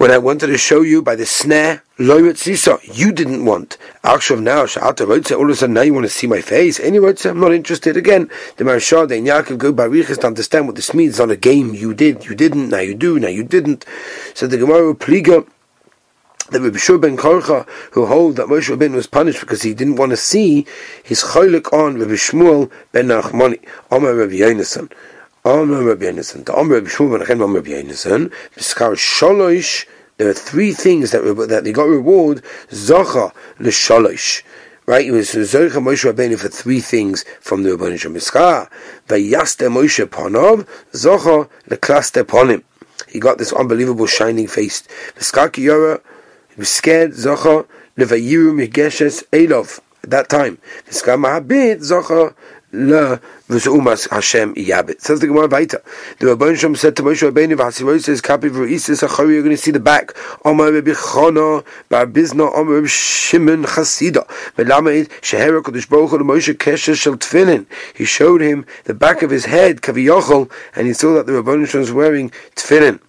when 0.02 0.10
I 0.10 0.18
wanted 0.18 0.48
to 0.48 0.58
show 0.58 0.80
you 0.80 1.00
by 1.00 1.14
the 1.14 1.24
snare, 1.24 1.84
loyot 1.96 2.36
sisa, 2.36 2.80
you 2.92 3.12
didn't 3.12 3.44
want. 3.44 3.78
Akshav 4.02 4.42
now, 4.42 4.64
sha'ata 4.64 5.06
rotze, 5.06 5.30
all 5.30 5.44
of 5.44 5.50
a 5.50 5.54
sudden 5.54 5.74
now 5.74 5.82
you 5.82 5.94
want 5.94 6.06
to 6.06 6.10
see 6.10 6.26
my 6.26 6.40
face. 6.40 6.80
Anyway, 6.80 7.14
I'm 7.24 7.38
not 7.38 7.52
interested 7.52 7.96
again. 7.96 8.28
The 8.56 8.64
Maharsha, 8.64 9.06
the 9.06 9.14
Yaakov 9.14 9.58
go 9.58 9.72
by 9.72 9.86
barichas 9.86 10.18
to 10.22 10.26
understand 10.26 10.66
what 10.66 10.74
this 10.74 10.92
means 10.92 11.20
on 11.20 11.30
a 11.30 11.36
game. 11.36 11.72
You 11.72 11.94
did, 11.94 12.24
you 12.24 12.34
didn't, 12.34 12.70
now 12.70 12.80
you 12.80 12.96
do, 12.96 13.20
now 13.20 13.28
you 13.28 13.44
didn't. 13.44 13.86
So 14.34 14.48
the 14.48 14.58
Gemara 14.58 14.92
Pliga, 14.96 15.46
the 16.50 16.60
Rabbi 16.60 16.78
Shur 16.78 16.98
ben 16.98 17.16
Korcha, 17.16 17.68
who 17.92 18.06
hold 18.06 18.34
that 18.34 18.48
Moshe 18.48 18.76
Rabbeinu 18.76 18.96
was 18.96 19.06
punished 19.06 19.38
because 19.38 19.62
he 19.62 19.72
didn't 19.72 19.94
want 19.94 20.10
to 20.10 20.16
see 20.16 20.66
his 21.04 21.22
cholik 21.22 21.72
on 21.72 22.00
Rabbi 22.00 22.14
Shmuel 22.14 22.72
ben 22.90 23.06
Nachmani, 23.06 23.64
Omer 23.92 24.16
Rabbi 24.16 24.32
Yonason. 24.32 24.90
The 25.44 25.66
Rabbi 25.66 26.04
Shmuel 26.04 27.20
Biskar 28.54 28.94
Sholosh, 28.94 29.86
there 30.16 30.28
are 30.28 30.32
three 30.32 30.72
things 30.72 31.10
that 31.10 31.22
that 31.48 31.64
they 31.64 31.72
got 31.72 31.88
reward. 31.88 32.44
Zacha 32.70 33.32
l'shalosh. 33.58 34.44
Right, 34.86 35.04
it 35.04 35.10
was 35.10 35.30
Zocha 35.30 35.82
Moshe 35.82 36.12
Rabbeinu 36.12 36.38
for 36.38 36.46
three 36.48 36.78
things 36.78 37.24
from 37.40 37.64
the 37.64 37.70
Rabbeinu 37.70 37.98
Shem 37.98 38.14
Miskah. 38.14 38.70
Vayaste 39.08 39.68
Moshe 39.68 40.06
Panov, 40.06 40.64
Zocha 40.92 41.48
leklaste 41.68 42.22
Ponim. 42.22 42.62
He 43.08 43.18
got 43.18 43.38
this 43.38 43.52
unbelievable 43.52 44.06
shining 44.06 44.46
face. 44.46 44.84
Miskah 45.16 45.48
Kiyora, 45.48 46.00
he 46.50 46.60
was 46.60 46.70
scared, 46.70 47.14
Zocha 47.14 47.66
levayiru 47.98 48.52
migeshes 48.54 49.24
Elov. 49.32 49.80
At 50.04 50.10
that 50.10 50.28
time, 50.28 50.58
Miskah 50.88 51.18
Mahabit, 51.18 51.78
Zocha 51.78 52.34
le 52.72 53.20
v'zumas 53.48 54.08
Hashem 54.10 54.54
yabit. 54.54 55.00
Says 55.00 55.20
the 55.20 55.26
Gemara 55.26 55.48
Vaita. 55.48 55.82
The 56.18 56.26
Rabban 56.26 56.58
Shem 56.58 56.74
said 56.74 56.96
to 56.96 57.02
Moshe 57.02 57.30
Rabbeinu, 57.30 57.56
"V'hasiroy 57.56 58.02
says 58.02 58.20
kapi 58.20 58.48
v'risis 58.48 59.06
achari." 59.06 59.34
You're 59.34 59.42
going 59.42 59.56
to 59.56 59.62
see 59.62 59.70
the 59.70 59.80
back. 59.80 60.14
Omar 60.44 60.72
Rabbi 60.72 60.92
Chana 60.92 61.64
bar 61.88 62.06
Bizna 62.06 62.52
Omar 62.54 62.74
Rabbi 62.74 62.86
Shimon 62.86 63.64
Chasida. 63.64 64.26
V'lamed 64.56 65.08
shehera 65.20 65.62
kodesh 65.62 65.88
baruch 65.88 66.10
hu 66.10 66.18
Moshe 66.18 66.54
kesher 66.54 66.94
shel 66.94 67.16
tefillin. 67.16 67.66
He 67.94 68.04
showed 68.04 68.40
him 68.40 68.64
the 68.84 68.94
back 68.94 69.22
of 69.22 69.30
his 69.30 69.44
head 69.44 69.82
kaviyochol, 69.82 70.50
and 70.74 70.86
he 70.86 70.92
saw 70.92 71.14
that 71.14 71.26
the 71.26 71.32
Rabban 71.32 71.68
Shem 71.68 71.80
was 71.80 71.92
wearing 71.92 72.30
tefillin. 72.56 73.00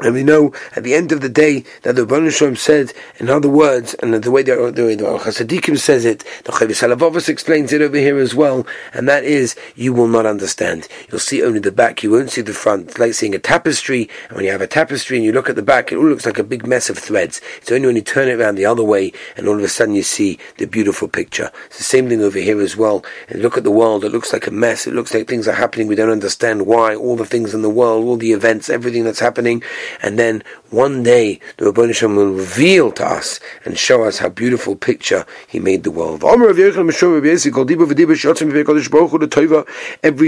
And 0.00 0.12
we 0.12 0.24
know 0.24 0.52
at 0.74 0.82
the 0.82 0.94
end 0.94 1.12
of 1.12 1.20
the 1.20 1.28
day 1.28 1.64
that 1.82 1.94
the 1.94 2.30
Shalom 2.30 2.56
said, 2.56 2.92
in 3.18 3.30
other 3.30 3.48
words, 3.48 3.94
and 3.94 4.12
the 4.12 4.30
way 4.30 4.42
the, 4.42 4.56
the, 4.74 5.76
says 5.78 6.04
it, 6.04 6.24
the 6.44 6.52
Chavis 6.52 6.82
Halavavos 6.82 7.28
explains 7.28 7.72
it 7.72 7.80
over 7.80 7.96
here 7.96 8.18
as 8.18 8.34
well, 8.34 8.66
and 8.92 9.08
that 9.08 9.22
is, 9.22 9.54
you 9.76 9.92
will 9.92 10.08
not 10.08 10.26
understand. 10.26 10.88
You'll 11.08 11.20
see 11.20 11.44
only 11.44 11.60
the 11.60 11.70
back, 11.70 12.02
you 12.02 12.10
won't 12.10 12.30
see 12.30 12.40
the 12.40 12.52
front. 12.52 12.88
It's 12.88 12.98
like 12.98 13.14
seeing 13.14 13.36
a 13.36 13.38
tapestry, 13.38 14.10
and 14.28 14.36
when 14.36 14.44
you 14.44 14.50
have 14.50 14.60
a 14.60 14.66
tapestry 14.66 15.16
and 15.16 15.24
you 15.24 15.30
look 15.30 15.48
at 15.48 15.54
the 15.54 15.62
back, 15.62 15.92
it 15.92 15.96
all 15.96 16.06
looks 16.06 16.26
like 16.26 16.40
a 16.40 16.44
big 16.44 16.66
mess 16.66 16.90
of 16.90 16.98
threads. 16.98 17.40
It's 17.58 17.70
only 17.70 17.86
when 17.86 17.96
you 17.96 18.02
turn 18.02 18.28
it 18.28 18.40
around 18.40 18.56
the 18.56 18.66
other 18.66 18.82
way, 18.82 19.12
and 19.36 19.46
all 19.46 19.56
of 19.56 19.62
a 19.62 19.68
sudden 19.68 19.94
you 19.94 20.02
see 20.02 20.40
the 20.58 20.66
beautiful 20.66 21.06
picture. 21.06 21.52
It's 21.66 21.78
the 21.78 21.84
same 21.84 22.08
thing 22.08 22.20
over 22.20 22.38
here 22.38 22.60
as 22.60 22.76
well. 22.76 23.04
And 23.28 23.42
look 23.42 23.56
at 23.56 23.62
the 23.62 23.70
world, 23.70 24.04
it 24.04 24.10
looks 24.10 24.32
like 24.32 24.48
a 24.48 24.50
mess. 24.50 24.88
It 24.88 24.94
looks 24.94 25.14
like 25.14 25.28
things 25.28 25.46
are 25.46 25.52
happening, 25.52 25.86
we 25.86 25.94
don't 25.94 26.10
understand 26.10 26.66
why. 26.66 26.96
All 26.96 27.14
the 27.14 27.24
things 27.24 27.54
in 27.54 27.62
the 27.62 27.70
world, 27.70 28.04
all 28.04 28.16
the 28.16 28.32
events, 28.32 28.68
everything 28.68 29.04
that's 29.04 29.20
happening 29.20 29.62
and 30.02 30.18
then 30.18 30.42
one 30.70 31.02
day 31.02 31.38
the 31.56 31.66
Rabbi 31.66 31.92
Shem 31.92 32.16
will 32.16 32.32
reveal 32.32 32.90
to 32.92 33.06
us 33.06 33.40
and 33.64 33.78
show 33.78 34.04
us 34.04 34.18
how 34.18 34.28
beautiful 34.28 34.74
picture 34.76 35.24
He 35.46 35.60
made 35.60 35.84
the 35.84 35.90
world. 35.90 36.24
Every 36.24 36.50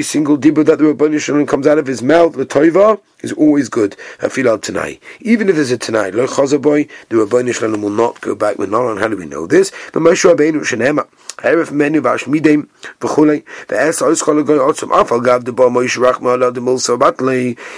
single 0.02 0.38
dibur 0.38 0.64
that 0.64 0.78
the 0.78 0.84
Rabbi 0.84 1.18
Shem 1.18 1.46
comes 1.46 1.66
out 1.66 1.78
of 1.78 1.86
his 1.86 2.02
mouth, 2.02 2.34
the 2.34 2.46
toiva, 2.46 3.00
is 3.22 3.32
always 3.32 3.68
good. 3.68 3.96
I 4.22 4.28
feel 4.28 4.48
out 4.48 4.62
tonight. 4.62 5.02
Even 5.20 5.48
if 5.48 5.56
there's 5.56 5.70
a 5.70 5.78
tonight, 5.78 6.14
lo 6.14 6.26
boy, 6.58 6.86
the 7.08 7.16
Rabbi 7.16 7.50
Shem 7.50 7.82
will 7.82 7.90
not 7.90 8.20
go 8.20 8.34
back 8.34 8.58
with 8.58 8.70
not 8.70 8.84
on 8.84 8.98
how 8.98 9.08
do 9.08 9.16
we 9.16 9.26
know 9.26 9.46
this? 9.46 9.72
But 9.92 10.02
Moshe 10.02 10.32
Rabbeinu 10.32 10.60
Shenema. 10.60 11.08
Heref 11.38 11.70
menu 11.70 12.00
vash 12.00 12.24
midem 12.24 12.68
v'chulei 13.00 13.44
ve'es 13.68 14.00
ois 14.00 14.22
chol 14.22 14.44
goy 14.46 14.58
otzum 14.58 14.90
afal 14.90 15.22
gav 15.22 15.44
de 15.44 15.52
bo 15.52 15.68
Moshe 15.68 15.98
Rachma 15.98 16.34
ala 16.34 16.52
de 16.52 16.60
mulsa 16.60 16.96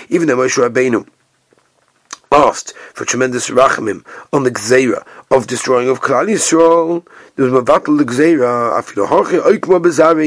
even 0.08 0.28
the 0.28 0.34
Moshe 0.34 0.68
Rabbeinu 0.68 1.06
asked 2.30 2.74
for 2.94 3.04
tremendous 3.04 3.48
rachamim 3.48 4.04
on 4.32 4.44
the 4.44 4.50
gzeira 4.50 5.06
of 5.30 5.46
destroying 5.46 5.88
of 5.88 6.00
Klal 6.00 6.26
Yisrael. 6.26 7.06
There 7.36 7.48
was 7.48 7.64
mavatal 7.64 7.98
the 7.98 8.04
gzeira. 8.04 8.74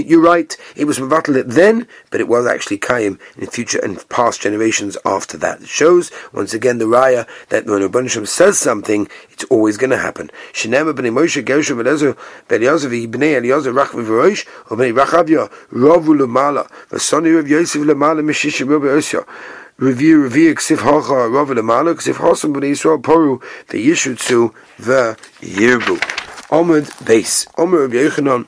You're 0.10 0.22
right, 0.22 0.58
it 0.75 0.86
was 0.86 1.00
mavatal 1.00 1.36
it 1.36 1.50
then, 1.50 1.88
but 2.10 2.22
it 2.22 2.27
was 2.27 2.46
actually 2.46 2.77
kaim 2.77 3.20
in 3.38 3.48
future 3.48 3.79
and 3.79 4.08
past 4.10 4.41
generations 4.41 4.98
after 5.05 5.38
that. 5.38 5.62
It 5.62 5.67
shows 5.67 6.12
once 6.34 6.53
again 6.53 6.77
the 6.77 6.86
raya 6.86 7.27
that 7.50 7.65
when 7.65 8.08
Shem 8.08 8.25
says 8.25 8.58
something, 8.58 9.08
it's 9.29 9.43
always 9.46 9.77
going 9.77 9.89
to 9.89 9.98
happen. 9.98 10.31
Shenema 10.53 10.93
b'nei 10.93 11.12
Moshe 11.12 11.43
Gershom 11.43 11.79
Eliezer 11.79 12.15
v'Eliezer 12.50 12.89
v'Ibnei 12.89 13.38
Eliezer 13.38 13.74
Rach 13.74 13.89
v'Rosh 13.89 14.48
or 14.70 14.77
b'nei 14.77 14.93
Rachavya 14.93 15.50
Ravu 15.72 16.17
Lemala 16.17 16.70
v'Soni 16.89 17.36
Rav 17.36 17.48
Yosef 17.48 17.81
Lemala 17.81 18.24
Mishishim 18.24 18.70
Rabbi 18.70 18.86
Osya 18.86 19.25
review 19.81 20.21
review 20.21 20.53
ksif 20.53 20.77
hacha 20.77 21.27
rava 21.27 21.55
lemala 21.55 21.95
ksif 21.95 22.15
hasam 22.15 22.53
b'nei 22.53 22.71
Yisrael 22.71 23.01
poru 23.01 23.41
the 23.69 23.85
yishutzu 23.88 24.53
the 24.77 25.17
yirbu. 25.41 25.97
Omid 26.51 27.05
base. 27.05 27.47
Omer 27.57 27.79
Rabbi 27.79 27.95
Yochanan 27.95 28.45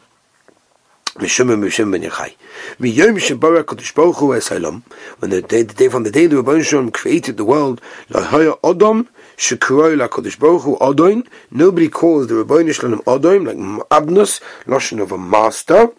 Mishum 1.16 1.48
Mishum 1.58 1.92
ben 1.92 2.04
Yechai. 2.04 2.36
Miyom 2.80 3.18
Shabara 3.18 3.64
Kodesh 3.64 3.96
Baruch 3.96 4.18
Hu 4.18 4.28
Esalam. 4.28 4.84
When 5.20 5.32
the 5.32 5.42
day, 5.42 5.64
the 5.64 5.74
day 5.74 5.88
from 5.88 6.04
the 6.04 6.12
day 6.12 6.28
the 6.28 6.36
Rebbeinu 6.36 6.64
Shalom 6.64 6.92
created 6.92 7.38
the 7.38 7.46
world, 7.46 7.82
Lahaya 8.10 8.60
Odom 8.60 9.08
Shekuroi 9.38 9.98
La 9.98 10.08
Kodesh 10.08 10.38
Baruch 10.38 10.64
Hu 10.64 10.78
Odoin. 10.78 11.26
Nobody 11.50 11.88
calls 11.88 12.28
the 12.28 12.36
Rebbeinu 12.36 12.74
Shalom 12.74 13.00
Odoim 13.04 13.48
like 13.48 13.88
Abnus, 13.88 14.42
Lashon 14.66 15.02
of 15.02 15.12
a 15.12 15.18
master. 15.18 15.90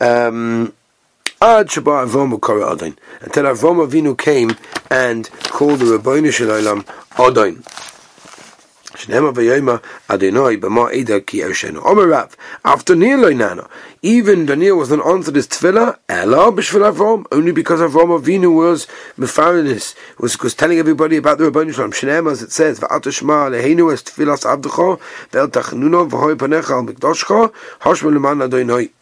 Um, 0.00 0.72
Until 1.44 1.82
Avram 1.82 2.38
Avinu 3.84 4.16
came 4.16 4.56
and 4.88 5.28
called 5.50 5.80
the 5.80 5.86
Rabbeinu 5.86 6.32
Shalom 6.32 6.84
Adon. 7.18 7.64
After 12.64 12.94
Neil 12.94 13.68
even 14.02 14.46
Daniel 14.46 14.78
was 14.78 14.90
not 14.90 15.04
answered 15.04 15.34
his 15.34 15.48
tefillah, 15.48 15.98
Ela 16.08 16.52
b'shvil 16.52 16.92
Avram, 16.92 17.26
only 17.32 17.50
because 17.50 17.80
Avram 17.80 18.20
Avinu 18.20 18.54
was 18.54 18.86
mefarinis, 19.18 19.96
was, 20.20 20.38
was 20.38 20.54
telling 20.54 20.78
everybody 20.78 21.16
about 21.16 21.38
the 21.38 21.50
Rabbeinu 21.50 21.74
Shalom. 21.74 21.90
Shnema, 21.90 22.30
as 22.30 22.42
it 22.42 22.52
says, 22.52 22.78
v'ata 22.78 23.10
shma 23.10 23.50
leheinu 23.50 23.92
es 23.92 24.04
tefillas 24.04 24.44
abdecha, 24.44 25.00
ve'el 25.32 25.48
tachnuno 25.48 26.08
v'hoi 26.08 26.36
panecha 26.36 26.70
al 26.70 26.84
mikdoshcha, 26.86 27.52
hashma 27.80 28.12
l'man 28.14 28.42
Adonai. 28.42 28.92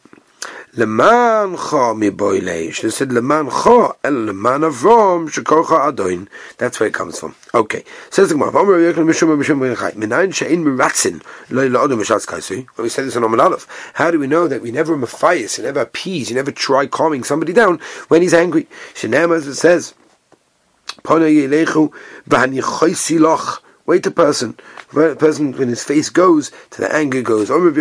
Leman 0.75 1.57
cha 1.57 1.95
mi 1.95 2.11
boile. 2.11 2.73
Said 2.73 3.13
leman 3.13 3.51
cha 3.51 3.93
el 4.05 4.13
leman 4.13 4.61
shekocha 4.61 5.91
adoin. 5.91 6.29
That's 6.59 6.79
where 6.79 6.89
it 6.89 6.95
comes 6.95 7.19
from. 7.19 7.35
Okay. 7.53 7.85
Says 8.11 8.29
the 8.29 8.35
Gemara. 8.37 8.51
Amar 8.51 8.65
Mishum 8.75 9.37
Mishum. 9.37 9.59
Minayin 9.95 10.33
she'in 10.33 10.65
miratzin 10.65 11.23
lo 11.51 11.69
la'odom 11.69 12.01
mishatz 12.01 12.25
kaisui. 12.25 12.69
We 12.77 12.89
said 12.89 13.07
this 13.07 13.17
on 13.17 13.25
Omer 13.25 13.43
Aleph. 13.43 13.67
How 13.95 14.13
do 14.13 14.21
we 14.21 14.29
know 14.29 14.47
that 14.47 14.63
we 14.63 14.71
never 14.71 14.97
mafias, 14.97 15.59
you 15.59 15.65
never 15.65 15.81
appease, 15.81 16.31
you 16.31 16.37
never 16.37 16.53
try 16.53 16.87
calming 16.87 17.25
somebody 17.25 17.53
down 17.53 17.81
when 18.07 18.23
he's 18.23 18.35
angry? 18.35 18.69
Shenem 18.95 19.35
as 19.37 19.49
it 19.49 19.57
says. 19.57 19.95
Pona 21.03 21.29
yelechu 21.29 21.93
v'hani 22.29 23.21
loch. 23.21 23.63
Wait 23.91 24.07
a 24.07 24.11
person 24.13 24.55
a 24.97 25.15
person 25.15 25.53
when 25.53 25.69
his 25.69 25.85
face 25.85 26.09
goes 26.09 26.51
to 26.71 26.81
the 26.81 26.93
anger 26.95 27.23
goes. 27.23 27.49
This 27.49 27.57
is 27.57 27.77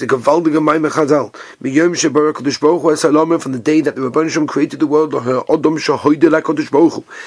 the 0.00 0.06
Chazal. 0.06 1.32
From 3.40 3.52
the 3.52 3.58
day 3.58 3.80
that 3.80 3.94
the 3.94 4.02
Rebbeinu 4.02 4.30
Shem 4.30 4.46
created 4.46 4.80
the 4.80 4.86
world. 4.86 5.12
Shahoide 5.80 6.24
la. 6.24 6.40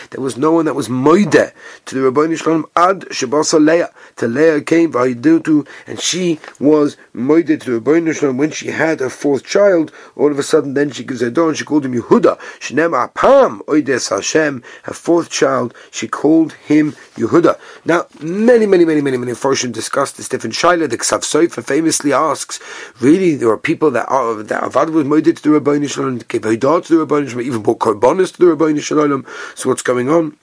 There 0.09 0.21
was 0.21 0.37
no 0.37 0.51
one 0.51 0.65
that 0.65 0.73
was 0.73 0.89
moide 0.89 1.53
to 1.85 1.95
the 1.95 2.11
Rebbeinu 2.11 2.37
Shalom 2.37 2.65
ad 2.75 3.01
shebasa 3.09 3.63
Leah. 3.63 3.89
To 4.17 4.27
Leah 4.27 4.61
came 4.61 4.91
to, 4.91 5.65
and 5.85 6.01
she 6.01 6.39
was 6.59 6.97
moide 7.15 7.61
to 7.61 7.67
the 7.79 7.79
Rebbeinu 7.79 8.13
Shalom 8.13 8.37
when 8.37 8.51
she 8.51 8.67
had 8.67 8.99
her 8.99 9.09
fourth 9.09 9.45
child. 9.45 9.93
All 10.17 10.31
of 10.31 10.39
a 10.39 10.43
sudden, 10.43 10.73
then 10.73 10.91
she 10.91 11.05
gives 11.05 11.21
her 11.21 11.29
door 11.29 11.49
and 11.49 11.57
she 11.57 11.63
called 11.63 11.85
him 11.85 11.93
Yehuda. 11.93 12.37
She 12.59 12.73
named 12.73 12.93
Apam 12.93 13.61
oides 13.69 14.09
Hashem. 14.09 14.61
Her 14.83 14.93
fourth 14.93 15.29
child, 15.29 15.73
she 15.97 16.07
called 16.07 16.53
him 16.53 16.91
Yehuda. 17.15 17.59
Now, 17.85 18.05
many, 18.21 18.65
many, 18.65 18.85
many, 18.85 19.01
many, 19.01 19.17
many 19.17 19.31
Forshim 19.33 19.71
discussed 19.71 20.17
this 20.17 20.29
different 20.29 20.55
shaila. 20.55 20.89
The 20.89 20.97
Ksav 20.97 21.21
Sofer 21.21 21.63
famously 21.63 22.13
asks, 22.13 22.59
really, 23.01 23.35
there 23.35 23.49
are 23.49 23.57
people 23.57 23.91
that 23.91 24.07
are 24.07 24.35
that 24.35 24.63
Avad 24.63 24.91
was 24.91 25.05
moeded 25.05 25.41
to 25.41 25.51
the 25.51 25.59
Rabbeinu 25.59 25.89
Shalom, 25.89 26.19
gave 26.19 26.41
Haidah 26.41 26.85
to 26.85 26.97
the 26.97 27.05
Rabbeinu 27.05 27.29
Shalom, 27.29 27.45
even 27.45 27.61
brought 27.61 27.79
Korbanis 27.79 28.33
to 28.35 28.45
the 28.45 28.55
Rabbeinu 28.55 28.81
Shalom. 28.81 29.25
So 29.55 29.69
what's 29.69 29.81
going 29.81 30.09
on? 30.09 30.37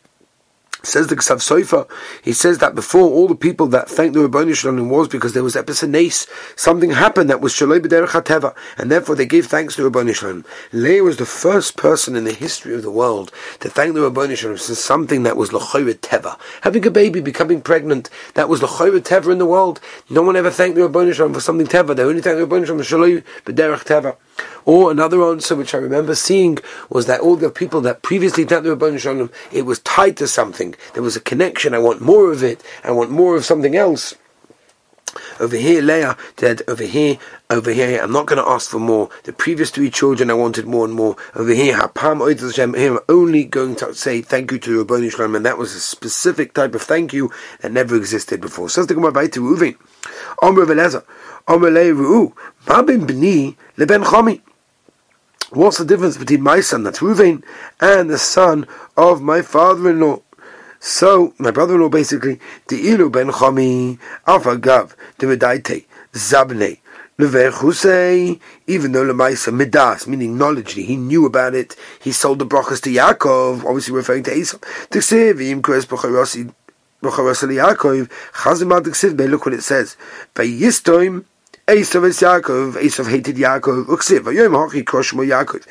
Says 0.85 1.07
the 1.09 1.17
Ksav 1.17 1.38
Sofer, 1.38 1.88
he 2.23 2.33
says 2.33 2.59
that 2.59 2.75
before 2.75 3.03
all 3.03 3.26
the 3.26 3.35
people 3.35 3.67
that 3.69 3.88
thanked 3.88 4.14
the 4.14 4.21
Rabboni 4.21 4.55
Shalom 4.55 4.88
was 4.88 5.09
because 5.09 5.33
there 5.33 5.43
was 5.43 5.55
episonace, 5.55 6.29
something 6.57 6.91
happened 6.91 7.31
that 7.31 7.41
was 7.41 7.53
Shaloi 7.53 7.81
B'derech 7.81 8.55
and 8.79 8.91
therefore 8.91 9.14
they 9.14 9.26
gave 9.26 9.47
thanks 9.47 9.76
to 9.76 9.85
Rabboni 9.85 10.12
Shalom. 10.12 10.45
Leah 10.73 11.03
was 11.03 11.17
the 11.17 11.26
first 11.26 11.76
person 11.76 12.17
in 12.17 12.25
the 12.25 12.33
history 12.33 12.75
of 12.75 12.83
the 12.83 12.91
world 12.91 13.33
to 13.61 13.69
thank 13.69 13.95
the 13.95 14.03
Rabboni 14.03 14.37
Shalom 14.37 14.57
for 14.57 14.75
something 14.75 15.23
that 15.23 15.37
was 15.37 15.53
L'choyre 15.53 15.95
Teva. 15.95 16.38
Having 16.62 16.87
a 16.87 16.91
baby, 16.91 17.21
becoming 17.21 17.61
pregnant, 17.61 18.11
that 18.35 18.49
was 18.49 18.62
L'choyre 18.62 19.00
Teva 19.00 19.33
in 19.33 19.38
the 19.38 19.47
world. 19.47 19.81
No 20.11 20.23
one 20.23 20.37
ever 20.37 20.50
thanked 20.50 20.76
the 20.76 20.83
Rabboni 20.83 21.12
Shalom 21.12 21.35
for 21.35 21.41
something 21.41 21.67
Teva. 21.67 21.97
They 21.97 22.03
only 22.03 22.21
thanked 22.21 22.37
the 22.37 22.47
Rabboni 22.47 22.67
Shalom 22.67 22.85
for 22.85 23.53
B'derech 23.53 23.85
Teva. 23.85 24.17
Or 24.66 24.90
another 24.90 25.23
answer 25.23 25.54
which 25.54 25.75
I 25.75 25.78
remember 25.78 26.14
seeing 26.14 26.59
was 26.88 27.06
that 27.06 27.21
all 27.21 27.37
the 27.37 27.50
people 27.50 27.80
that 27.83 28.02
previously 28.02 28.44
thanked 28.44 28.64
the 28.64 28.76
Rabban 28.76 28.99
Shalom, 28.99 29.30
it 29.52 29.62
was 29.62 29.80
tied 29.80 30.16
to 30.18 30.26
something. 30.26 30.75
There 30.94 31.02
was 31.02 31.16
a 31.16 31.21
connection. 31.21 31.75
I 31.75 31.78
want 31.78 32.00
more 32.00 32.33
of 32.33 32.42
it. 32.42 32.62
I 32.83 32.90
want 32.90 33.11
more 33.11 33.37
of 33.37 33.44
something 33.44 33.76
else. 33.76 34.14
Over 35.38 35.56
here, 35.56 35.80
Leah 35.83 36.16
said, 36.37 36.62
over 36.66 36.83
here, 36.85 37.18
over 37.50 37.71
here, 37.73 38.00
I'm 38.02 38.11
not 38.11 38.26
going 38.26 38.42
to 38.42 38.49
ask 38.49 38.71
for 38.71 38.78
more. 38.80 39.11
The 39.25 39.33
previous 39.33 39.71
three 39.71 39.90
children, 39.90 40.30
I 40.30 40.35
wanted 40.35 40.66
more 40.66 40.85
and 40.85 40.94
more. 40.94 41.16
Over 41.35 41.52
here, 41.52 41.76
Hapam 41.76 42.21
Hashem, 42.26 42.75
I'm 42.75 42.99
only 43.09 43.44
going 43.44 43.76
to 43.76 43.94
say 43.94 44.23
thank 44.23 44.50
you 44.50 44.59
to 44.61 44.78
Rabbi 44.78 45.09
Shalom, 45.09 45.37
and 45.37 45.47
that 45.47 45.59
was 45.59 45.75
a 45.75 45.80
specific 45.80 46.54
type 46.54 46.75
of 46.75 46.83
thank 46.83 47.12
you 47.12 47.30
that 47.61 47.71
never 47.71 47.94
existed 47.97 48.40
before. 48.40 48.68
Says 48.68 48.87
the 48.87 48.94
Gemara 48.94 49.28
to 49.28 49.40
Ruvin. 49.40 49.76
Omer 50.42 50.66
Velezer, 50.66 51.04
Omer 51.47 51.71
B'ni 51.71 53.56
Leben 53.76 54.02
Chami. 54.02 54.40
What's 55.55 55.79
the 55.79 55.85
difference 55.85 56.19
between 56.19 56.43
my 56.43 56.61
son, 56.61 56.83
that's 56.83 56.99
Ruvain, 56.99 57.45
and 57.81 58.11
the 58.11 58.19
son 58.19 58.67
of 58.97 59.23
my 59.23 59.41
father-in-law? 59.41 60.21
So, 60.81 61.33
my 61.39 61.53
brother-in-law 61.53 61.91
basically, 61.91 62.41
the 62.67 62.89
ilu 62.89 63.09
ben 63.09 63.31
chami, 63.31 64.01
alpha 64.27 64.59
gav, 64.59 64.97
the 65.19 65.27
medaite, 65.27 65.85
zabne, 66.12 66.79
Levechusei, 67.21 68.40
even 68.67 68.90
though 68.90 69.05
Lemaisa 69.05 69.55
Midas, 69.55 70.09
meaning 70.09 70.37
knowledge, 70.37 70.73
he 70.73 70.97
knew 70.97 71.25
about 71.25 71.55
it, 71.55 71.77
he 72.03 72.11
sold 72.11 72.40
the 72.40 72.47
brachas 72.47 72.83
to 72.83 72.90
Yaakov, 72.90 73.64
obviously 73.64 73.95
referring 73.95 74.25
to 74.25 74.37
Esau. 74.37 74.59
Look 77.01 77.19
what 79.47 79.55
it 79.55 79.62
says. 79.62 79.97
Esav 81.66 82.05
is 82.05 82.20
Yaakov, 82.20 82.72
Esav 82.74 83.09
hated 83.09 83.37
Yaakov, 83.37 83.87
Uksiv, 83.87 84.24
Vayom 84.24 84.53
Hachi 84.53 84.85
Koshmo 84.85 85.27
Yaakov. 85.27 85.66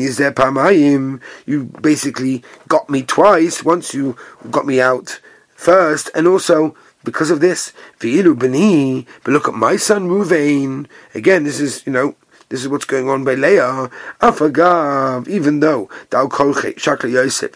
Is 0.00 0.16
there 0.16 0.32
Pamayim. 0.32 1.20
You 1.46 1.66
basically 1.66 2.42
got 2.66 2.90
me 2.90 3.04
twice. 3.04 3.64
Once 3.64 3.94
you 3.94 4.16
got 4.50 4.66
me 4.66 4.80
out 4.80 5.20
first, 5.54 6.10
and 6.16 6.26
also 6.26 6.74
because 7.04 7.30
of 7.30 7.38
this, 7.38 7.72
V'ilu 8.00 8.36
Bani, 8.36 9.06
but 9.22 9.30
look 9.30 9.46
at 9.46 9.54
my 9.54 9.76
son 9.76 10.08
Ruvain. 10.08 10.88
Again, 11.14 11.44
this 11.44 11.60
is, 11.60 11.86
you 11.86 11.92
know, 11.92 12.16
this 12.48 12.62
is 12.62 12.68
what's 12.68 12.84
going 12.84 13.08
on 13.08 13.22
by 13.22 13.34
Leah. 13.34 13.90
Afagav, 14.20 15.28
even 15.28 15.60
though 15.60 15.88
Dal 16.10 16.28
Shakla 16.28 17.08
Yosef, 17.08 17.52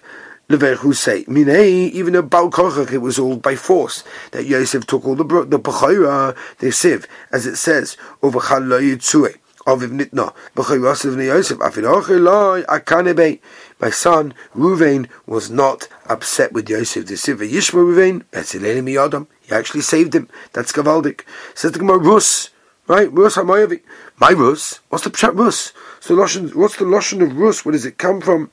say, 0.59 1.25
Minei, 1.25 1.91
even 1.91 2.15
a 2.15 2.23
Baal 2.23 2.51
it 2.93 2.99
was 2.99 3.19
all 3.19 3.37
by 3.37 3.57
force 3.57 4.05
that 4.33 4.47
Yosef 4.47 4.87
took 4.87 5.05
all 5.05 5.15
the 5.15 5.25
the 5.25 5.59
Bechayra, 5.59 6.37
the 6.59 6.69
Siv, 6.69 7.07
as 7.31 7.47
it 7.47 7.57
says, 7.57 7.97
over 8.23 8.41
Chaloyitzue. 8.41 9.37
Aviv 9.67 9.91
Nitna, 9.97 10.35
B'chayrasav 10.57 11.25
Yosef, 11.25 11.59
Afid 11.61 11.85
Akanebe. 11.85 13.41
My 13.81 13.91
son, 13.91 14.35
Ruvain, 14.57 15.09
was 15.27 15.51
not 15.51 15.88
upset 16.07 16.53
with 16.53 16.69
Yosef. 16.69 17.07
The 17.07 17.15
Siv 17.15 17.37
Yishma 17.37 17.75
Ruvain, 17.75 18.25
Etzileni 18.33 18.83
Miyadam. 18.83 19.29
He 19.41 19.53
actually 19.55 19.83
saved 19.83 20.15
him. 20.15 20.29
That's 20.53 20.73
Gavaldik. 20.73 21.23
Says 21.55 21.73
the 21.73 21.79
Gemara, 21.79 21.99
Rus, 21.99 22.51
right? 22.88 23.12
Rus 23.12 23.37
Hamayavi. 23.37 23.83
My 24.19 24.31
Rus? 24.31 24.81
What's 24.88 25.05
the 25.05 25.11
Pshat 25.11 25.38
Rus? 25.38 25.73
So 26.01 26.17
what's 26.17 26.35
the 26.35 26.85
Lashon 26.85 27.23
of 27.23 27.37
Rus? 27.37 27.65
Where 27.65 27.73
does 27.73 27.87
it 27.87 27.99
come 27.99 28.21
from? 28.21 28.51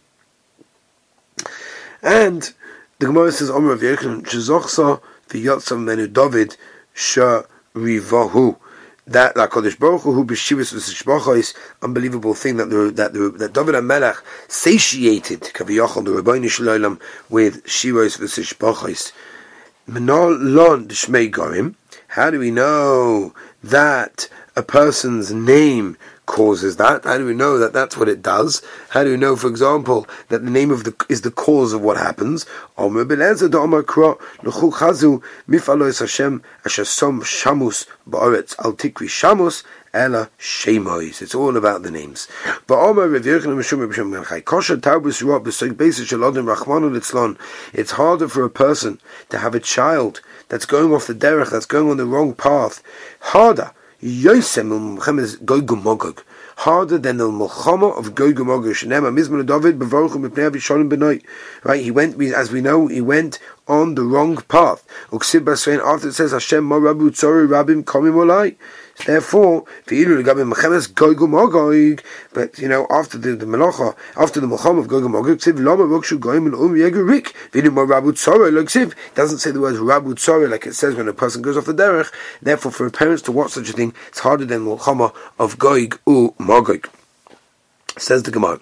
And 2.02 2.54
the 3.00 3.08
Gemara 3.08 3.32
says, 3.32 3.50
Omer 3.50 3.74
of 3.74 3.82
Yechon, 3.82 4.24
Shezochsa 4.24 5.02
v'yotzam 5.30 5.84
menu 5.84 6.08
David 6.08 6.56
sharivahu. 6.96 8.58
That 9.08 9.36
like 9.36 9.50
Kodesh 9.50 9.78
Baruch 9.80 10.04
Hu 10.04 10.24
b'shivas 10.24 10.74
v'sishbachos, 10.74 11.56
unbelievable 11.82 12.34
thing 12.34 12.58
that 12.58 12.70
the, 12.70 12.92
that 12.92 13.14
the, 13.14 13.30
that 13.30 13.54
David 13.54 13.76
HaMelech 13.76 14.18
satiated 14.48 15.42
kaviyachal 15.42 16.06
the 16.06 16.12
Rabbeinu 16.12 16.50
Shalom 16.50 17.00
with 17.30 17.64
v'sishbachos. 17.66 19.12
Menal 19.90 20.38
lon 20.40 20.88
d'shmei 20.88 21.32
gorim. 21.32 21.76
How 22.10 22.30
do 22.30 22.40
we 22.40 22.52
know 22.52 23.34
that 23.64 24.30
a 24.56 24.64
person's 24.64 25.34
name 25.34 25.98
causes 26.30 26.78
that? 26.78 27.04
How 27.04 27.18
do 27.18 27.26
we 27.26 27.34
know 27.34 27.58
that 27.58 27.74
that's 27.74 27.98
what 27.98 28.08
it 28.08 28.22
does? 28.22 28.62
How 28.90 29.04
do 29.04 29.10
we 29.10 29.18
know, 29.18 29.36
for 29.36 29.48
example, 29.48 30.08
that 30.30 30.46
the 30.46 30.52
name 30.52 30.70
of 30.70 30.84
the 30.84 30.94
is 31.10 31.22
the 31.22 31.32
cause 31.32 31.74
of 31.74 31.82
what 31.82 31.98
happens? 31.98 32.46
Ella 39.92 40.30
Shemois. 40.38 41.22
It's 41.22 41.34
all 41.34 41.58
about 41.58 41.82
the 41.82 41.90
names. 41.90 42.28
It's 47.74 47.92
harder 47.92 48.28
for 48.28 48.44
a 48.44 48.50
person 48.50 49.02
to 49.30 49.38
have 49.40 49.56
a 49.56 49.60
child 49.60 50.22
that's 50.48 50.66
going 50.66 50.94
off 50.94 51.08
the 51.08 51.16
derech, 51.16 51.50
that's 51.50 51.66
going 51.66 51.90
on 51.90 51.98
the 51.98 52.06
wrong 52.06 52.36
path. 52.36 52.84
Harder 53.20 53.72
harder 56.60 56.98
than 56.98 57.18
the 57.18 57.30
Mulchama 57.30 57.98
of 57.98 58.16
David. 58.16 58.38
Right, 61.64 61.82
he 61.82 61.92
went, 61.92 62.22
as 62.22 62.52
we 62.52 62.62
know, 62.62 62.88
he 62.88 63.02
went 63.02 63.40
on 63.68 63.96
the 63.96 64.04
wrong 64.04 64.38
path. 64.48 64.86
After 65.12 66.08
it 66.08 66.14
says 66.14 66.32
Hashem 66.32 66.64
Ma 66.64 66.78
Rabu 66.78 67.10
Tzori 67.10 67.48
Rabim 67.48 67.84
Komim 67.84 68.14
Olai. 68.14 68.56
Therefore, 69.06 69.64
but 69.86 69.96
you 69.96 70.08
know, 72.68 72.88
after 72.90 73.18
the, 73.18 73.36
the 73.36 73.46
Melacha, 73.46 73.96
after 74.18 74.40
the 74.42 74.48
Melcham 74.48 74.78
of 74.78 74.88
Gog 74.90 75.06
and 75.06 75.16
Um 75.16 75.24
Ksiv, 78.66 78.94
doesn't 79.16 79.38
say 79.38 79.52
the 79.52 79.62
words 79.62 79.78
Rabu 79.78 80.14
Tzora 80.14 80.50
like 80.50 80.68
it 80.68 80.74
says 80.76 80.96
when 80.96 81.08
a 81.08 81.14
person 81.14 81.42
goes 81.42 81.56
off 81.56 81.66
the 81.66 81.74
derech. 81.74 82.12
Therefore, 82.42 82.72
for 82.72 82.90
parents 82.90 83.22
to 83.24 83.32
watch 83.32 83.52
such 83.52 83.70
a 83.70 83.74
thing, 83.74 83.94
it's 84.10 84.20
harder 84.20 84.44
than 84.46 84.66
Melchama 84.66 85.14
of 85.40 85.58
Gog 85.58 86.00
u 86.06 86.34
Magog. 86.38 86.90
Says 87.98 88.24
the 88.24 88.32
Gemara. 88.32 88.60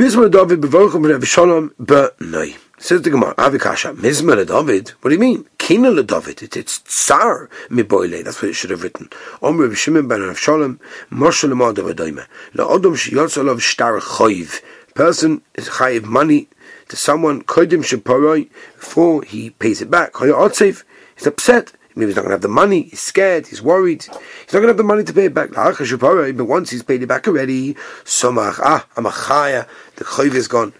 Mizmar 0.00 0.30
David 0.30 0.62
bevochim 0.62 1.06
Rav 1.06 1.28
Shalom, 1.28 1.74
no. 2.20 2.46
Says 2.78 3.02
the 3.02 3.10
Gemara, 3.10 3.34
Avikasha, 3.34 3.94
Mizmar 3.94 4.46
David. 4.46 4.88
What 5.02 5.10
do 5.10 5.14
you 5.14 5.20
mean? 5.20 5.44
sakina 5.70 6.02
David. 6.02 6.42
It, 6.42 6.56
it's 6.56 6.78
tsar 6.78 7.48
miboile. 7.68 8.24
That's 8.24 8.42
what 8.42 8.50
it 8.50 8.54
should 8.54 8.70
have 8.70 8.82
written. 8.82 9.08
Omer 9.42 9.74
Shimon 9.74 10.08
ben 10.08 10.20
Avshalom, 10.20 10.78
Moshe 11.10 11.48
lemadav 11.48 11.92
adoime. 11.92 12.26
La 12.54 12.74
adam 12.74 12.94
sheyotz 12.94 13.60
shtar 13.60 14.00
choiv. 14.00 14.62
Person 14.94 15.42
is 15.54 15.68
chayiv 15.68 16.04
money 16.04 16.48
to 16.88 16.96
someone 16.96 17.42
kodim 17.42 17.84
sheparoi 17.84 18.48
before 18.76 19.22
he 19.22 19.50
pays 19.50 19.80
it 19.80 19.90
back. 19.90 20.16
He's 20.16 21.26
upset. 21.26 21.72
Maybe 21.96 22.06
he's 22.08 22.16
not 22.16 22.22
going 22.22 22.30
to 22.30 22.34
have 22.34 22.42
the 22.42 22.48
money. 22.48 22.82
He's 22.82 23.00
scared. 23.00 23.48
He's 23.48 23.60
worried. 23.60 24.04
He's 24.04 24.52
not 24.52 24.60
going 24.60 24.62
to 24.62 24.68
have 24.68 24.76
the 24.76 24.84
money 24.84 25.02
to 25.04 25.12
pay 25.12 25.24
it 25.24 25.34
back. 25.34 25.50
But 25.50 26.44
once 26.44 26.70
he's 26.70 26.82
paid 26.82 27.02
it 27.02 27.06
back 27.06 27.26
already, 27.26 27.74
somach 28.04 28.60
ah 28.62 28.86
amachaya. 28.96 29.66
The 29.96 30.04
chayv 30.04 30.34
is 30.34 30.48
gone. 30.48 30.72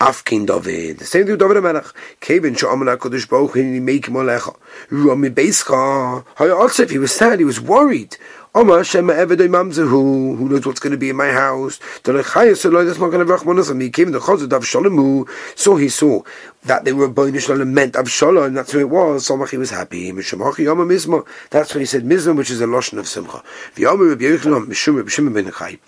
Afkin 0.00 0.46
David. 0.46 0.98
The 0.98 1.04
same 1.04 1.24
thing 1.24 1.32
with 1.32 1.40
David 1.40 1.60
Melech. 1.60 1.86
Kevin 2.20 2.54
Sha'amal 2.54 2.96
HaKadosh 2.96 3.28
Baruch 3.28 3.54
Hu 3.54 3.80
make 3.80 4.06
him 4.06 4.14
Alecha. 4.14 4.56
Rami 4.90 5.30
Beischa. 5.30 6.24
Hayat 6.36 6.90
he 6.90 6.98
was 6.98 7.10
sad, 7.10 7.40
he 7.40 7.44
was 7.44 7.60
worried. 7.60 8.16
Oma 8.54 8.84
Shema 8.84 9.12
Evedoi 9.14 9.48
Mamzehu, 9.48 10.36
who 10.38 10.48
knows 10.48 10.64
what's 10.64 10.78
going 10.78 10.92
to 10.92 10.96
be 10.96 11.10
in 11.10 11.16
my 11.16 11.32
house? 11.32 11.78
The 12.04 12.12
Lechaya 12.12 12.52
Saloi, 12.52 12.86
that's 12.86 13.00
not 13.00 13.10
going 13.10 13.26
to 13.26 13.32
Rachmanas 13.32 13.80
He 13.80 13.90
came 13.90 14.06
in 14.06 14.12
the 14.12 14.20
Chazad 14.20 14.52
of 14.52 14.62
Shalomu, 14.62 15.28
so 15.56 15.74
he 15.74 15.88
saw 15.88 16.22
that 16.64 16.84
they 16.84 16.92
were 16.92 17.08
Boinish 17.08 17.46
Shalom 17.46 17.74
meant 17.74 17.96
of 17.96 18.08
Shalom, 18.08 18.44
and 18.44 18.56
that's 18.56 18.70
who 18.70 18.78
it 18.78 18.88
was. 18.88 19.28
Somach 19.28 19.50
he 19.50 19.58
was 19.58 19.70
happy. 19.70 20.12
Mishamachi 20.12 20.60
Yama 20.60 20.86
Mizma, 20.86 21.26
that's 21.50 21.74
when 21.74 21.80
he 21.80 21.86
said 21.86 22.04
Mizma, 22.04 22.36
which 22.36 22.50
is 22.50 22.60
a 22.60 22.66
Lashon 22.66 22.98
of 22.98 23.08
Simcha. 23.08 23.42
V'Yama 23.74 24.10
Rabbi 24.10 24.24
Yochanan, 24.24 24.66
Mishum 24.66 24.96
Rabbi 24.96 25.08
Shimon 25.08 25.34
ben 25.34 25.52
Chai. 25.52 25.78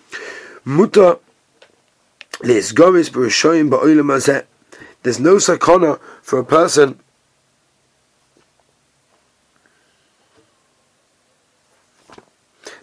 Muta 0.65 1.19
there's 2.43 2.73
no 2.75 2.93
sakana 5.37 6.01
for 6.23 6.39
a 6.39 6.45
person 6.45 6.99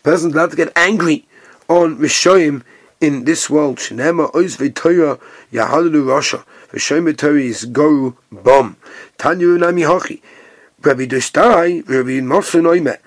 person's 0.03 0.33
allowed 0.33 0.51
to 0.51 0.55
get 0.55 0.71
angry 0.75 1.27
on 1.67 1.97
Rishoyim 1.97 2.63
in 3.01 3.25
this 3.25 3.49
world. 3.49 3.77
Shenema 3.77 4.31
ois 4.31 4.57
v'toya 4.57 5.19
yahalalu 5.51 6.05
rasha. 6.05 6.45
Rishoyim 6.71 7.11
v'toya 7.11 7.41
is 7.41 7.65
go 7.65 8.15
bom. 8.31 8.77
Tanyu 9.17 9.59
nami 9.59 9.81
hochi. 9.81 10.21
Rabbi 10.81 11.07
Dostai, 11.07 11.87
Rabbi 11.89 12.21
Mosun 12.21 12.63
oime 12.63 12.97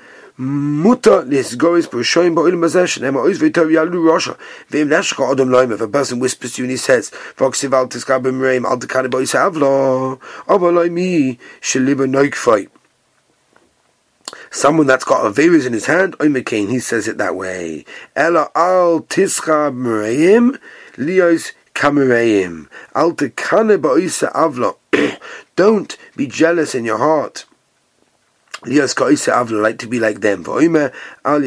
muta 0.40 1.22
lisgois 1.28 1.86
b'shoim 1.86 2.34
ba'olim 2.34 2.60
bazesh 2.64 2.96
and 2.96 3.16
ois 3.16 3.38
v'tor 3.38 3.70
yalu 3.70 4.00
rosha. 4.02 4.38
V'im 4.70 4.88
nashcha 4.88 5.30
adam 5.30 5.50
loim 5.50 5.70
if 5.70 5.82
a 5.82 5.88
person 5.88 6.18
whispers 6.18 6.54
to 6.54 6.62
you 6.62 6.64
and 6.64 6.70
he 6.70 6.76
says 6.78 7.10
v'oksiv 7.36 7.74
al 7.74 7.88
tiskabim 7.88 8.40
reim 8.40 8.64
al 8.64 8.78
tekane 8.78 9.10
bois 9.10 9.34
avlo. 9.34 10.18
Ava 10.48 10.66
loimi 10.72 11.38
sheliba 11.60 12.08
noikfai 12.08 12.68
Someone 14.50 14.86
that's 14.86 15.04
got 15.04 15.26
a 15.26 15.30
virus 15.30 15.66
in 15.66 15.74
his 15.74 15.86
hand, 15.86 16.16
I'm 16.18 16.34
a 16.34 16.40
oimekain, 16.40 16.70
he 16.70 16.78
says 16.78 17.06
it 17.06 17.18
that 17.18 17.36
way. 17.36 17.84
Ella 18.16 18.50
al 18.54 19.02
tiskab 19.02 19.84
reim 19.84 20.58
lios 20.96 21.52
kamereim 21.74 22.68
al 22.94 23.12
tekane 23.12 23.78
bois 23.78 24.22
avlo. 24.32 24.76
Don't 25.56 25.98
be 26.16 26.26
jealous 26.26 26.74
in 26.74 26.86
your 26.86 26.98
heart 26.98 27.44
Lias 28.66 28.92
Kaisa 28.92 29.32
Avla 29.32 29.62
like 29.62 29.78
to 29.78 29.86
be 29.86 29.98
like 29.98 30.20
them. 30.20 30.44
V'oimer 30.44 30.92
al 31.24 31.40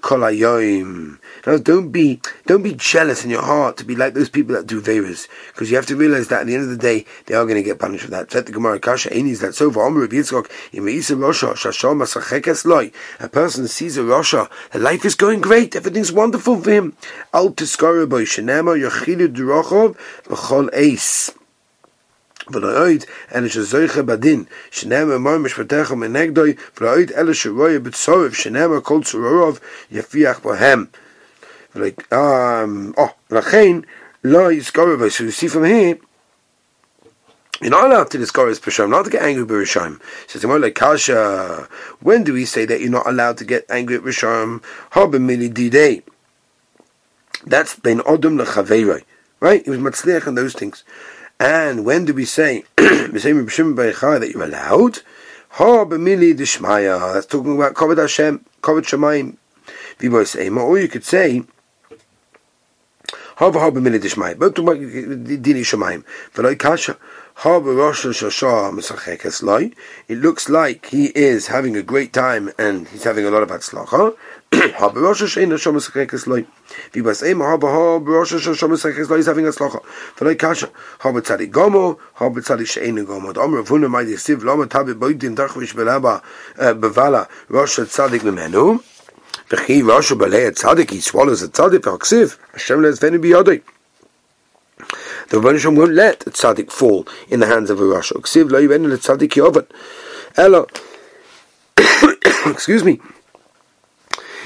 kol 0.00 0.18
hayoim. 0.20 1.18
Now 1.44 1.56
don't 1.58 1.90
be 1.90 2.20
don't 2.46 2.62
be 2.62 2.74
jealous 2.74 3.24
in 3.24 3.30
your 3.30 3.42
heart 3.42 3.76
to 3.78 3.84
be 3.84 3.96
like 3.96 4.14
those 4.14 4.28
people 4.28 4.54
that 4.54 4.68
do 4.68 4.80
favors, 4.80 5.26
because 5.48 5.70
you 5.70 5.76
have 5.76 5.86
to 5.86 5.96
realize 5.96 6.28
that 6.28 6.42
at 6.42 6.46
the 6.46 6.54
end 6.54 6.64
of 6.64 6.70
the 6.70 6.76
day 6.76 7.04
they 7.26 7.34
are 7.34 7.44
going 7.44 7.56
to 7.56 7.64
get 7.64 7.80
punished 7.80 8.04
for 8.04 8.10
that. 8.12 8.30
Set 8.30 8.46
the 8.46 8.52
Gemara 8.52 8.78
Kasha 8.78 9.12
is 9.12 9.40
that 9.40 9.56
so 9.56 9.72
for 9.72 9.84
Omer 9.84 10.04
of 10.04 10.10
Yitzchok 10.10 10.48
im 10.72 10.84
Yisa 10.84 11.16
Rosha 11.16 11.54
Shashom 11.54 12.02
Masachekes 12.02 12.64
Loi. 12.64 12.92
A 13.18 13.28
person 13.28 13.66
sees 13.66 13.96
a 13.96 14.02
Rosha, 14.02 14.48
the 14.70 14.78
life 14.78 15.04
is 15.04 15.16
going 15.16 15.40
great, 15.40 15.74
everything's 15.74 16.12
wonderful 16.12 16.60
for 16.60 16.70
him. 16.70 16.96
Al 17.34 17.50
Tiskara 17.50 18.08
Boy 18.08 18.22
Shenema 18.22 18.78
Yochilu 18.80 19.34
Durochov 19.34 19.96
B'chol 20.28 20.70
Ace. 20.72 21.32
ולאויד 22.53 23.05
אלה 23.35 23.49
שזויכה 23.49 24.01
בדין 24.01 24.43
שנאמר 24.71 25.17
מר 25.17 25.37
משפטך 25.37 25.91
מנגדוי 25.91 26.53
ולאויד 26.81 27.11
אלה 27.11 27.33
שרויה 27.33 27.79
בצורף 27.79 28.33
שנאמר 28.33 28.81
כל 28.81 28.99
צורורוב 29.03 29.59
יפיח 29.91 30.39
בהם 30.39 30.85
ולכן 31.75 33.77
לא 34.23 34.51
יזכור 34.51 34.95
בו 34.95 35.05
so 35.05 35.23
you 35.23 35.31
see 35.31 35.47
from 35.47 35.63
here 35.63 36.05
You're 37.61 37.69
not 37.69 37.85
allowed 37.85 38.09
to 38.09 38.17
discourage 38.17 38.57
B'Shem, 38.57 38.89
not 38.89 39.05
to 39.05 39.11
get 39.11 39.21
angry 39.21 39.43
with 39.43 39.51
Rishayim. 39.51 40.01
Says 40.25 40.43
more 40.45 40.57
like 40.57 40.73
Kasha. 40.73 41.67
When 41.99 42.23
do 42.23 42.33
we 42.33 42.45
say 42.45 42.65
that 42.65 42.81
you're 42.81 42.89
not 42.89 43.05
allowed 43.05 43.37
to 43.37 43.45
get 43.45 43.67
angry 43.69 43.97
at 43.97 44.01
Rishayim? 44.01 44.63
Habemili 44.93 45.53
didei. 45.53 46.01
That's 47.45 47.75
ben 47.75 47.99
Odom 47.99 48.43
lechaveiroi. 48.43 49.03
Right? 49.39 49.63
He 49.63 49.69
was 49.69 49.77
matzliach 49.77 50.25
on 50.25 50.33
those 50.33 50.53
things. 50.53 50.83
And 51.38 51.84
when 51.84 52.04
do 52.06 52.14
we 52.14 52.24
say 52.24 52.64
that 52.76 54.30
you're 54.32 54.42
allowed? 54.42 55.00
Ha 55.50 55.84
b'mili. 55.84 56.36
That's 57.14 57.26
talking 57.26 57.56
about 57.56 57.74
kavod 57.74 57.98
Hashem, 57.98 58.44
kavod 58.62 58.82
Shemayim. 58.82 59.36
V'boy 59.98 60.26
say, 60.26 60.48
or 60.48 60.78
you 60.78 60.88
could 60.88 61.04
say, 61.04 61.42
ha 63.36 63.50
v'ha 63.50 63.70
b'mili 63.70 64.00
d'shmaya. 64.00 64.38
But 64.38 64.54
talking 64.54 64.68
about 64.68 64.78
uh, 64.78 65.36
dini 65.36 65.60
Shemayim. 65.60 66.04
V'loi 66.34 66.58
kasha. 66.58 66.96
It 70.08 70.18
looks 70.18 70.48
like 70.48 70.86
he 70.86 71.06
is 71.14 71.48
having 71.48 71.76
a 71.76 71.82
great 71.82 72.14
time 72.14 72.50
and 72.58 72.88
he's 72.88 73.04
having 73.04 73.26
a 73.26 73.30
lot 73.30 73.42
of 73.42 73.50
atzlacha. 73.50 74.16
Is 74.52 74.72
having 79.26 79.44
atzlacha. 79.44 79.80
Tzadik. 90.54 90.90
He 90.90 91.00
swallows 91.00 91.42
a 91.42 91.48
the 95.28 95.38
Rebbeinu 95.38 95.76
won't 95.76 95.92
let 95.92 96.20
the 96.20 96.30
tzaddik 96.30 96.70
fall 96.70 97.06
in 97.28 97.40
the 97.40 97.46
hands 97.46 97.70
of 97.70 97.80
a 97.80 97.82
Rasha. 97.82 98.16
Excuse 102.46 102.84
me. 102.84 103.00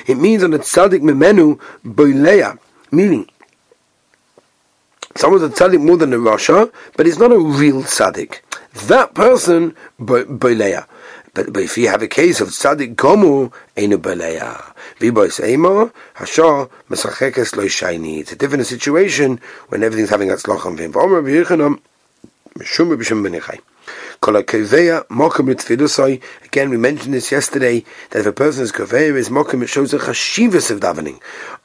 It 0.06 0.16
means 0.16 0.42
on 0.42 0.50
the 0.52 0.58
tzaddik 0.58 1.00
memenu 1.00 1.60
boileya, 1.84 2.58
meaning 2.90 3.28
someone's 5.16 5.42
a 5.42 5.48
tzaddik 5.48 5.84
more 5.84 5.96
than 5.96 6.12
a 6.12 6.18
Rasha, 6.18 6.72
but 6.96 7.06
he's 7.06 7.18
not 7.18 7.32
a 7.32 7.38
real 7.38 7.82
tzaddik. 7.82 8.40
That 8.72 9.14
person 9.14 9.74
boileya. 10.00 10.86
But, 11.34 11.52
but 11.52 11.62
if 11.62 11.78
you 11.78 11.88
have 11.88 12.02
a 12.02 12.08
case 12.08 12.40
of 12.40 12.48
tzaddik 12.48 12.94
gomu, 12.96 13.52
enu 13.76 13.98
boileya. 13.98 14.74
V'bois 14.98 15.42
ema 15.44 15.92
hasha 16.14 16.68
mesachekes 16.88 17.56
lo 17.56 17.64
shayni. 17.64 18.20
It's 18.20 18.32
a 18.32 18.36
different 18.36 18.66
situation 18.66 19.40
when 19.68 19.82
everything's 19.82 20.10
having 20.10 20.30
a 20.30 20.34
atzlacham 20.34 20.76
v'im. 20.78 20.92
V'omer 20.92 21.22
v'yichanam 21.22 21.80
mishum 22.58 22.96
b'shum 22.96 23.26
b'nechai. 23.26 23.60
Again, 24.21 26.69
we 26.69 26.77
mentioned 26.77 27.13
this 27.13 27.31
yesterday 27.31 27.83
that 28.11 28.19
if 28.19 28.25
a 28.25 28.33
person's 28.33 28.71
kaveya 28.71 29.15
is 29.15 29.29
mokum, 29.29 29.63
it 29.63 29.67
shows 29.67 29.93
a 29.93 29.99
chashivas 29.99 30.71
of 30.71 30.79
davening. 30.79 31.19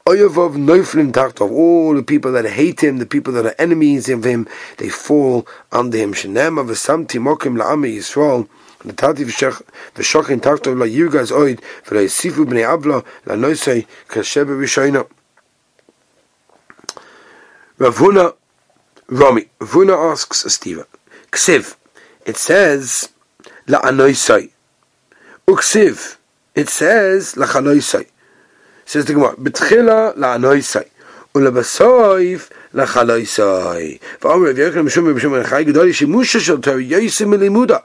Oyavov 0.05 0.55
noiflim 0.55 1.11
tachtov. 1.11 1.51
All 1.51 1.95
the 1.95 2.03
people 2.03 2.31
that 2.33 2.45
hate 2.45 2.83
him, 2.83 2.97
the 2.97 3.05
people 3.05 3.33
that 3.33 3.45
are 3.45 3.55
enemies 3.57 4.09
of 4.09 4.23
him, 4.23 4.47
they 4.77 4.89
fall 4.89 5.47
under 5.71 5.97
him. 5.97 6.13
Shenem 6.13 6.59
of 6.59 6.67
samti 6.67 7.19
mokum 7.19 7.57
la'ami 7.57 7.97
Yisrael. 7.97 8.47
נתתי 8.85 9.25
ושוכן 9.95 10.39
תחתו 10.39 10.75
לא 10.75 10.85
ירגז 10.85 11.31
אויד 11.31 11.61
ולא 11.91 11.99
יסיפו 11.99 12.45
בני 12.45 12.73
אבלה 12.73 12.99
לנושא 13.27 13.79
קשה 14.07 14.45
בראשינו. 14.45 14.99
Rav 17.81 17.97
Huna 17.97 18.31
Rami. 19.09 19.47
Rav 19.59 19.73
Huna 19.73 20.11
asks 20.11 20.45
Steva, 20.45 20.85
Ksiv, 21.31 21.75
it 22.25 22.37
says 22.37 23.09
la'anoisai. 23.67 24.49
Uksiv, 25.47 26.17
it 26.55 26.69
says 26.69 27.35
la'chanoisai. 27.35 28.07
Says 28.85 29.05
the 29.05 29.13
Gemara, 29.13 29.35
betchila 29.35 30.15
la'anoisai. 30.15 30.87
ולבסוף 31.35 32.49
לחלויסוי. 32.73 33.97
ואומר 34.21 34.49
רבי 34.49 34.61
יוחנן 34.61 34.81
משום 34.81 35.15
משום 35.15 35.33
מנחי 35.33 35.63
גדולי 35.63 35.93
שימוש 35.93 36.37
של 36.37 36.61
תורה 36.61 36.81
יויסי 36.81 37.25
מלימודה. 37.25 37.77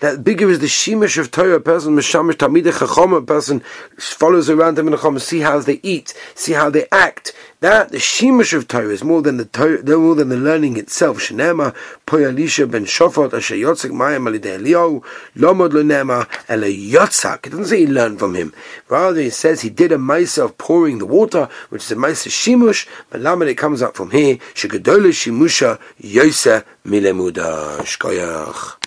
That 0.00 0.24
bigger 0.24 0.50
is 0.50 0.58
the 0.58 0.66
shemesh 0.66 1.18
of 1.18 1.30
Torah, 1.30 1.54
a 1.54 1.60
person 1.60 1.94
mishamish 1.96 2.34
tamid 2.34 2.64
chachom, 2.64 3.16
a 3.16 3.22
person 3.22 3.62
follows 3.96 4.50
around 4.50 4.76
them 4.76 4.88
in 4.88 4.92
the 4.92 4.96
chacham, 4.98 5.18
see 5.18 5.40
how 5.40 5.58
they 5.60 5.80
eat, 5.82 6.14
see 6.34 6.52
how 6.52 6.68
they 6.68 6.86
act, 6.90 7.32
that 7.61 7.91
the 7.91 7.97
shimush 7.97 8.53
of 8.53 8.67
Torah 8.67 8.89
is 8.89 9.03
more 9.03 9.21
than 9.21 9.37
the 9.37 9.45
Torah, 9.45 9.83
more 9.97 10.15
than 10.15 10.29
the 10.29 10.37
learning 10.37 10.77
itself. 10.77 11.19
Shenema 11.19 11.75
poyalisha 12.07 12.69
ben 12.69 12.85
shofot 12.85 13.33
asher 13.33 13.55
yotzik 13.55 13.91
mayim 13.91 14.29
alidei 14.29 14.59
Eliyahu 14.59 15.03
lomod 15.35 15.71
lenema 15.71 16.27
ele 16.47 16.67
yotzak. 16.67 17.47
It 17.47 17.49
doesn't 17.49 17.65
say 17.65 17.79
he 17.79 17.87
learned 17.87 18.19
from 18.19 18.35
him. 18.35 18.53
Rather, 18.87 19.21
it 19.21 19.33
says 19.33 19.61
he 19.61 19.69
did 19.69 19.91
a 19.91 19.97
ma'isa 19.97 20.45
of 20.45 20.57
pouring 20.57 20.99
the 20.99 21.05
water, 21.05 21.49
which 21.69 21.83
is 21.83 21.91
a 21.91 21.95
ma'isa 21.95 22.29
shimush. 22.29 22.87
But 23.09 23.21
lamed 23.21 23.43
it 23.43 23.55
comes 23.55 23.81
up 23.81 23.95
from 23.95 24.11
here. 24.11 24.37
Shegadola 24.53 25.09
shimusha 25.09 25.79
yose 26.01 26.63
milemuda 26.85 27.79
shkoyach. 27.79 28.77